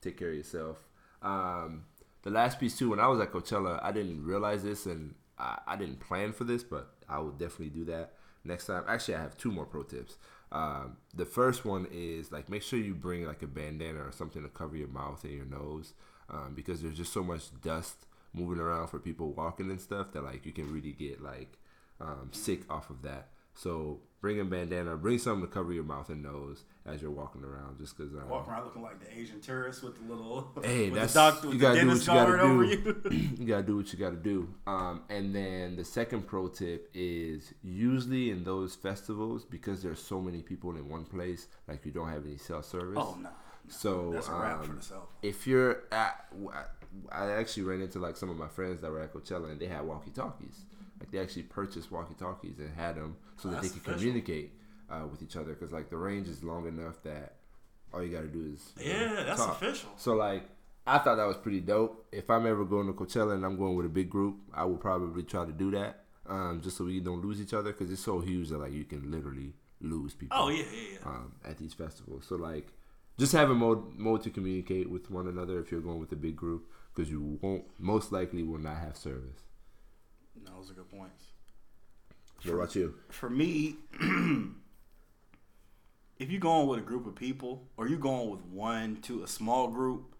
[0.01, 0.77] take care of yourself.
[1.21, 1.85] Um,
[2.23, 2.89] the last piece too.
[2.89, 6.43] When I was at Coachella, I didn't realize this, and I, I didn't plan for
[6.43, 8.13] this, but I will definitely do that
[8.43, 8.83] next time.
[8.87, 10.17] Actually, I have two more pro tips.
[10.51, 14.41] Um, the first one is like make sure you bring like a bandana or something
[14.43, 15.93] to cover your mouth and your nose,
[16.29, 18.05] um, because there's just so much dust
[18.35, 21.57] moving around for people walking and stuff that like you can really get like
[22.01, 23.29] um, sick off of that.
[23.57, 27.43] So bring a bandana, bring something to cover your mouth and nose as you're walking
[27.43, 28.13] around, just because.
[28.13, 31.47] Um, Walking around looking like the Asian tourist with the little Hey, that's the doctor
[31.53, 32.63] you gotta do what you gotta do.
[32.63, 33.01] you.
[33.39, 34.53] you gotta do what you gotta do.
[34.67, 40.19] Um, and then the second pro tip is usually in those festivals because there's so
[40.19, 42.97] many people in one place, like you don't have any cell service.
[42.99, 43.29] oh no,
[43.67, 45.09] So that's a wrap for um, the self.
[45.21, 46.25] if you're at,
[47.11, 49.67] I actually ran into like some of my friends that were at Coachella and they
[49.67, 50.61] had walkie talkies.
[50.99, 54.53] Like they actually purchased walkie talkies and had them so that That's they could communicate
[54.89, 57.35] uh, with each other because like the range is long enough that
[57.93, 59.61] all you gotta do is you know, Yeah, that's talk.
[59.61, 59.89] official.
[59.97, 60.43] So like,
[60.87, 62.07] I thought that was pretty dope.
[62.11, 64.77] If I'm ever going to Coachella and I'm going with a big group, I will
[64.77, 68.01] probably try to do that, um, just so we don't lose each other because it's
[68.03, 70.37] so huge that like you can literally lose people.
[70.39, 71.07] Oh yeah, yeah, yeah.
[71.09, 72.67] Um, at these festivals, so like,
[73.17, 76.17] just have a mode mode to communicate with one another if you're going with a
[76.17, 79.43] big group because you won't most likely will not have service.
[80.43, 81.25] No, those are good points.
[82.43, 82.95] What about you?
[83.09, 83.77] For me,
[86.19, 89.27] if you're going with a group of people or you're going with one to a
[89.27, 90.15] small group,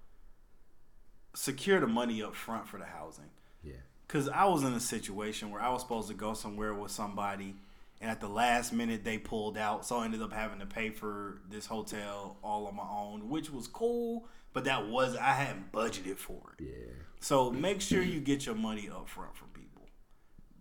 [1.36, 3.30] secure the money up front for the housing.
[3.64, 3.74] Yeah.
[4.08, 7.56] Cause I was in a situation where I was supposed to go somewhere with somebody,
[8.02, 10.90] and at the last minute they pulled out, so I ended up having to pay
[10.90, 15.72] for this hotel all on my own, which was cool, but that was I hadn't
[15.72, 16.66] budgeted for it.
[16.66, 16.94] Yeah.
[17.20, 19.88] So make sure you get your money up front from people,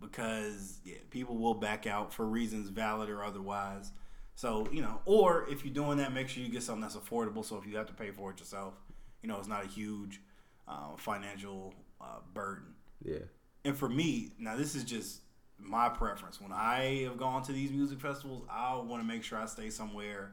[0.01, 3.91] because yeah, people will back out for reasons valid or otherwise.
[4.37, 7.45] So you know, or if you're doing that, make sure you get something that's affordable.
[7.45, 8.75] So if you have to pay for it yourself,
[9.23, 10.21] you know it's not a huge
[10.67, 12.75] uh, financial uh, burden.
[13.05, 13.19] Yeah.
[13.65, 15.21] And for me, now this is just
[15.65, 16.41] my preference.
[16.41, 19.71] When I have gone to these music festivals, I want to make sure I stay
[19.71, 20.33] somewhere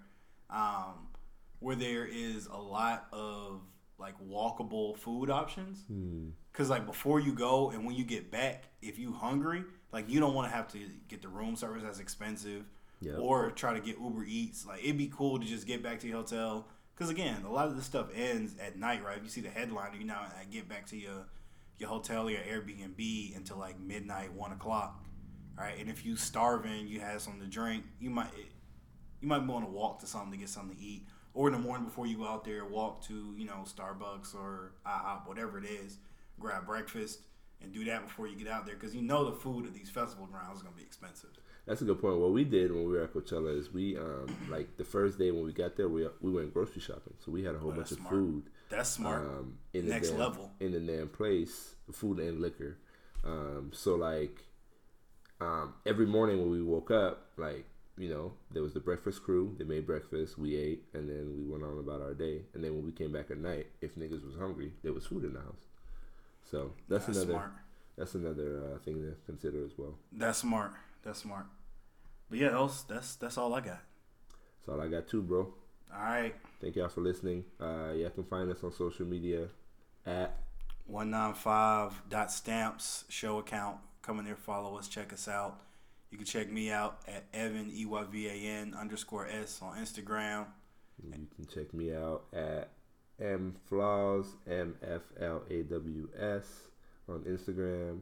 [0.49, 1.07] um,
[1.59, 3.61] where there is a lot of
[3.97, 5.83] like walkable food options.
[6.53, 9.63] Cause like before you go and when you get back, if you hungry,
[9.93, 12.65] like you don't want to have to get the room service that's expensive,
[13.03, 13.17] Yep.
[13.19, 14.65] or try to get Uber Eats.
[14.67, 16.67] Like it'd be cool to just get back to your hotel.
[16.97, 19.17] Cause again, a lot of this stuff ends at night, right?
[19.17, 21.25] If you see the headline, you now get back to your
[21.79, 25.03] your hotel or your Airbnb until like midnight, one o'clock.
[25.57, 28.29] All right, and if you starving, you have something to drink, you might
[29.21, 31.59] you might want to walk to something to get something to eat, or in the
[31.59, 35.65] morning before you go out there, walk to you know Starbucks or IHOP, whatever it
[35.65, 35.97] is,
[36.39, 37.19] grab breakfast
[37.61, 39.89] and do that before you get out there, because you know the food at these
[39.89, 41.29] festival grounds is gonna be expensive.
[41.67, 42.17] That's a good point.
[42.17, 45.29] What we did when we were at Coachella is we um like the first day
[45.29, 47.13] when we got there we we went grocery shopping.
[47.23, 48.09] So we had a whole Oh, bunch of smart.
[48.15, 49.21] food That's smart.
[49.21, 50.51] um in the Next damn, level.
[50.59, 52.77] in the damn place, food and liquor.
[53.23, 54.41] Um so like
[55.41, 57.65] um every morning when we woke up, like
[57.97, 59.55] you know, there was the breakfast crew.
[59.59, 60.37] They made breakfast.
[60.37, 62.43] We ate, and then we went on about our day.
[62.53, 65.23] And then when we came back at night, if niggas was hungry, there was food
[65.25, 65.67] in the house.
[66.49, 67.51] So that's, That's another smart.
[67.97, 69.95] that's another uh, thing to consider as well.
[70.11, 70.71] That's smart.
[71.03, 71.45] That's smart.
[72.29, 73.81] But yeah, those, that's that's all I got.
[74.59, 75.53] That's all I got too, bro.
[75.93, 77.43] All right, Thank y'all for listening.
[77.59, 79.49] Uh, y'all can find us on social media
[80.05, 80.37] at
[80.85, 83.77] one nine five dot stamps show account.
[84.01, 85.61] Come in there, follow us, check us out.
[86.09, 89.77] You can check me out at Evan E Y V A N underscore S on
[89.77, 90.47] Instagram.
[91.03, 92.69] You can check me out at
[93.21, 96.45] mflaws m f l a w s
[97.07, 98.01] on Instagram.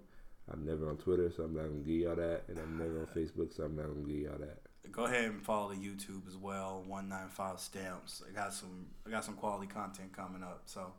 [0.51, 3.05] I'm never on Twitter, so I'm not gonna give y'all that, and I'm never on
[3.15, 4.59] Facebook, so I'm not gonna give y'all that.
[4.91, 6.83] Go ahead and follow the YouTube as well.
[6.87, 8.23] One nine five stamps.
[8.27, 8.87] I got some.
[9.05, 10.63] I got some quality content coming up.
[10.65, 10.93] So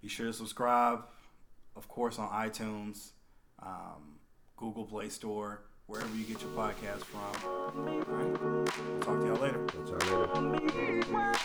[0.00, 1.04] be sure to subscribe.
[1.74, 3.10] Of course, on iTunes,
[3.60, 4.17] um,
[4.58, 7.20] Google Play Store, wherever you get your podcast from.
[7.46, 9.02] All right.
[9.02, 9.64] Talk to y'all later.
[9.66, 11.38] Talk to y'all later.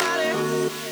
[0.00, 0.85] Allez.